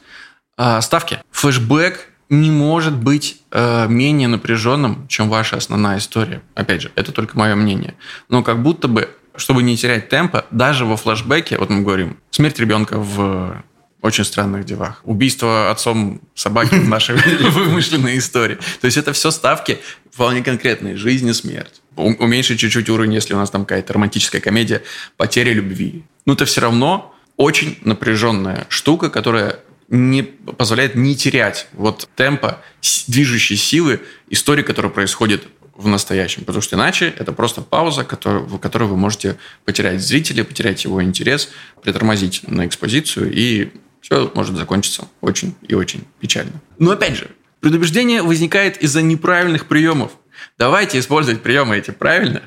А, 0.56 0.80
ставки. 0.80 1.20
Флэшбэк 1.30 2.08
не 2.28 2.50
может 2.50 2.94
быть 2.94 3.40
э, 3.50 3.86
менее 3.88 4.26
напряженным, 4.26 5.06
чем 5.08 5.28
ваша 5.28 5.56
основная 5.56 5.98
история. 5.98 6.42
Опять 6.54 6.82
же, 6.82 6.92
это 6.94 7.12
только 7.12 7.38
мое 7.38 7.54
мнение. 7.54 7.94
Но 8.28 8.42
как 8.42 8.62
будто 8.62 8.88
бы, 8.88 9.10
чтобы 9.36 9.62
не 9.62 9.76
терять 9.76 10.08
темпа, 10.08 10.46
даже 10.50 10.84
во 10.84 10.96
флэшбэке, 10.96 11.58
вот 11.58 11.70
мы 11.70 11.82
говорим, 11.82 12.18
смерть 12.30 12.58
ребенка 12.58 12.98
в 12.98 13.62
очень 14.02 14.24
странных 14.24 14.64
делах. 14.64 15.00
Убийство 15.04 15.70
отцом 15.70 16.20
собаки 16.34 16.74
в 16.74 16.88
нашей 16.88 17.16
вымышленной 17.50 18.18
истории. 18.18 18.58
То 18.80 18.86
есть 18.86 18.96
это 18.96 19.12
все 19.12 19.30
ставки 19.30 19.78
вполне 20.10 20.42
конкретные. 20.42 20.96
Жизнь 20.96 21.28
и 21.28 21.32
смерть. 21.32 21.80
Уменьшить 21.96 22.58
чуть-чуть 22.58 22.88
уровень, 22.90 23.14
если 23.14 23.34
у 23.34 23.36
нас 23.36 23.50
там 23.50 23.62
какая-то 23.64 23.92
романтическая 23.92 24.40
комедия, 24.40 24.82
потеря 25.16 25.52
любви. 25.52 26.04
Но 26.26 26.32
это 26.32 26.44
все 26.44 26.60
равно 26.60 27.14
очень 27.36 27.78
напряженная 27.82 28.66
штука, 28.68 29.08
которая 29.08 29.60
не 29.88 30.22
позволяет 30.22 30.94
не 30.94 31.14
терять 31.14 31.68
вот 31.72 32.08
темпа, 32.16 32.60
движущей 33.06 33.56
силы 33.56 34.00
истории, 34.30 34.62
которая 34.62 34.90
происходит 34.90 35.44
в 35.76 35.86
настоящем. 35.86 36.44
Потому 36.44 36.62
что 36.62 36.76
иначе 36.76 37.12
это 37.18 37.32
просто 37.32 37.60
пауза, 37.60 38.04
которую, 38.04 38.46
в 38.46 38.58
которой 38.58 38.84
вы 38.84 38.96
можете 38.96 39.36
потерять 39.64 40.00
зрителя, 40.00 40.44
потерять 40.44 40.84
его 40.84 41.02
интерес, 41.02 41.50
притормозить 41.82 42.48
на 42.48 42.66
экспозицию, 42.66 43.30
и 43.32 43.72
все 44.02 44.30
может 44.34 44.56
закончиться 44.56 45.08
очень 45.22 45.54
и 45.66 45.74
очень 45.74 46.04
печально. 46.20 46.60
Но 46.78 46.90
опять 46.90 47.16
же, 47.16 47.30
предубеждение 47.60 48.22
возникает 48.22 48.82
из-за 48.82 49.00
неправильных 49.00 49.66
приемов. 49.66 50.12
Давайте 50.58 50.98
использовать 50.98 51.42
приемы 51.42 51.78
эти 51.78 51.92
правильно, 51.92 52.42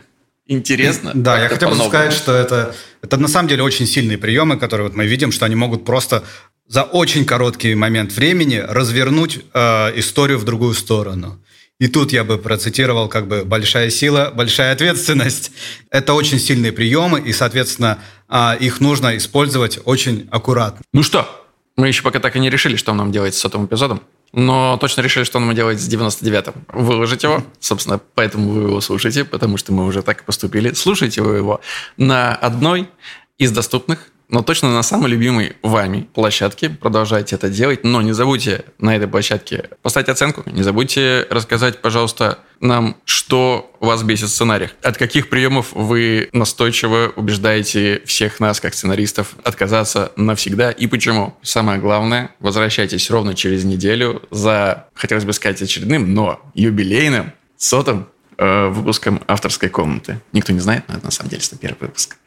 интересно. 0.46 1.12
Да, 1.16 1.42
я 1.42 1.50
хотел 1.50 1.70
бы 1.70 1.76
сказать, 1.76 2.14
что 2.14 2.34
это, 2.34 2.76
это 3.02 3.18
на 3.18 3.28
самом 3.28 3.48
деле 3.48 3.64
очень 3.64 3.88
сильные 3.88 4.18
приемы, 4.18 4.58
которые 4.58 4.90
вот 4.90 4.96
мы 4.96 5.08
видим, 5.08 5.32
что 5.32 5.46
они 5.46 5.56
могут 5.56 5.86
просто 5.86 6.24
за 6.68 6.84
очень 6.84 7.26
короткий 7.26 7.74
момент 7.74 8.12
времени 8.12 8.58
развернуть 8.58 9.40
э, 9.54 10.00
историю 10.00 10.38
в 10.38 10.44
другую 10.44 10.74
сторону. 10.74 11.42
И 11.80 11.88
тут 11.88 12.12
я 12.12 12.24
бы 12.24 12.38
процитировал 12.38 13.08
как 13.08 13.28
бы 13.28 13.44
«большая 13.44 13.90
сила, 13.90 14.32
большая 14.34 14.72
ответственность». 14.74 15.52
Это 15.90 16.14
очень 16.14 16.40
сильные 16.40 16.72
приемы, 16.72 17.20
и, 17.20 17.34
соответственно, 17.34 18.00
э, 18.28 18.58
их 18.60 18.82
нужно 18.82 19.16
использовать 19.16 19.80
очень 19.86 20.28
аккуратно. 20.32 20.82
Ну 20.92 21.04
что, 21.04 21.45
мы 21.78 21.88
еще 21.88 22.04
пока 22.04 22.20
так 22.20 22.36
и 22.36 22.40
не 22.40 22.50
решили, 22.50 22.76
что 22.76 22.94
нам 22.94 23.12
делать 23.12 23.36
с 23.36 23.40
сотым 23.40 23.66
эпизодом. 23.66 24.02
Но 24.32 24.78
точно 24.78 25.02
решили, 25.02 25.24
что 25.24 25.40
нам 25.40 25.54
делать 25.56 25.80
с 25.80 25.88
99-м. 25.88 26.66
Выложить 26.74 27.24
его. 27.24 27.44
Собственно, 27.60 28.00
поэтому 28.16 28.52
вы 28.52 28.62
его 28.64 28.82
слушаете, 28.82 29.24
потому 29.24 29.58
что 29.58 29.74
мы 29.74 29.86
уже 29.86 30.02
так 30.02 30.22
и 30.22 30.26
поступили. 30.26 30.74
Слушайте 30.74 31.22
вы 31.22 31.38
его 31.38 31.62
на 31.98 32.36
одной 32.36 32.90
из 33.38 33.52
доступных 33.52 34.10
но 34.28 34.42
точно 34.42 34.74
на 34.74 34.84
самой 34.84 35.12
любимой 35.12 35.56
вами 35.62 36.08
площадке 36.14 36.70
продолжайте 36.70 37.36
это 37.36 37.50
делать. 37.50 37.84
Но 37.84 38.02
не 38.02 38.14
забудьте 38.14 38.66
на 38.80 38.96
этой 38.96 39.08
площадке 39.08 39.70
поставить 39.82 40.10
оценку. 40.10 40.44
Не 40.46 40.64
забудьте 40.64 41.28
рассказать, 41.30 41.82
пожалуйста, 41.82 42.40
нам, 42.60 42.98
что 43.06 43.72
вас 43.80 44.04
бесит 44.04 44.30
в 44.30 44.32
сценариях. 44.32 44.72
От 44.82 44.98
каких 44.98 45.30
приемов 45.30 45.74
вы 45.74 46.30
настойчиво 46.34 47.12
убеждаете 47.16 48.02
всех 48.06 48.40
нас, 48.40 48.60
как 48.60 48.74
сценаристов, 48.74 49.36
отказаться 49.44 50.12
навсегда 50.16 50.72
и 50.72 50.88
почему. 50.88 51.36
Самое 51.42 51.80
главное, 51.80 52.32
возвращайтесь 52.40 53.10
ровно 53.12 53.36
через 53.36 53.64
неделю 53.64 54.24
за, 54.32 54.88
хотелось 54.94 55.26
бы 55.26 55.34
сказать, 55.34 55.62
очередным, 55.62 56.14
но 56.14 56.42
юбилейным, 56.54 57.34
сотым 57.58 58.08
э, 58.38 58.68
выпуском 58.70 59.22
авторской 59.28 59.70
комнаты. 59.70 60.22
Никто 60.32 60.54
не 60.54 60.60
знает, 60.60 60.86
но 60.88 60.96
это 60.96 61.06
на 61.06 61.12
самом 61.12 61.30
деле 61.30 61.42
101 61.42 61.78
выпуск. 61.80 62.18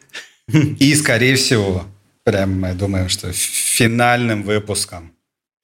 И, 0.49 0.95
скорее 0.95 1.37
всего, 1.37 1.85
прям 2.25 2.61
мы 2.61 2.73
думаем, 2.73 3.09
что 3.09 3.33
финальным 3.33 4.43
выпуском 4.43 5.13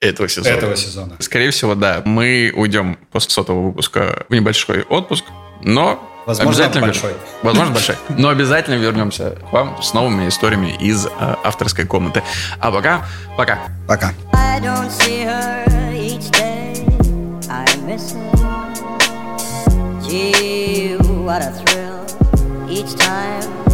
этого 0.00 0.28
сезона. 0.28 0.54
Этого 0.54 0.76
сезона. 0.76 1.16
Скорее 1.20 1.50
всего, 1.50 1.74
да. 1.74 2.02
Мы 2.04 2.52
уйдем 2.54 2.98
после 3.10 3.30
сотого 3.30 3.68
выпуска 3.68 4.26
в 4.28 4.34
небольшой 4.34 4.82
отпуск, 4.82 5.24
но 5.62 6.10
Возможно, 6.26 6.50
обязательно 6.50 6.86
большой. 6.86 7.10
Вер... 7.10 7.18
Возможно, 7.42 7.74
большой. 7.74 7.96
Но 8.16 8.28
обязательно 8.28 8.74
вернемся 8.76 9.30
к 9.30 9.52
вам 9.52 9.82
с 9.82 9.92
новыми 9.92 10.28
историями 10.28 10.74
из 10.80 11.06
э, 11.06 11.10
авторской 11.18 11.84
комнаты. 11.86 12.22
А 12.58 12.70
пока, 12.70 13.06
пока. 13.36 13.60
Пока. 13.86 14.12
Gee, 20.06 20.96
what 21.24 21.42
a 21.42 21.50
thrill 21.50 22.06
each 22.68 22.94
time 22.94 23.73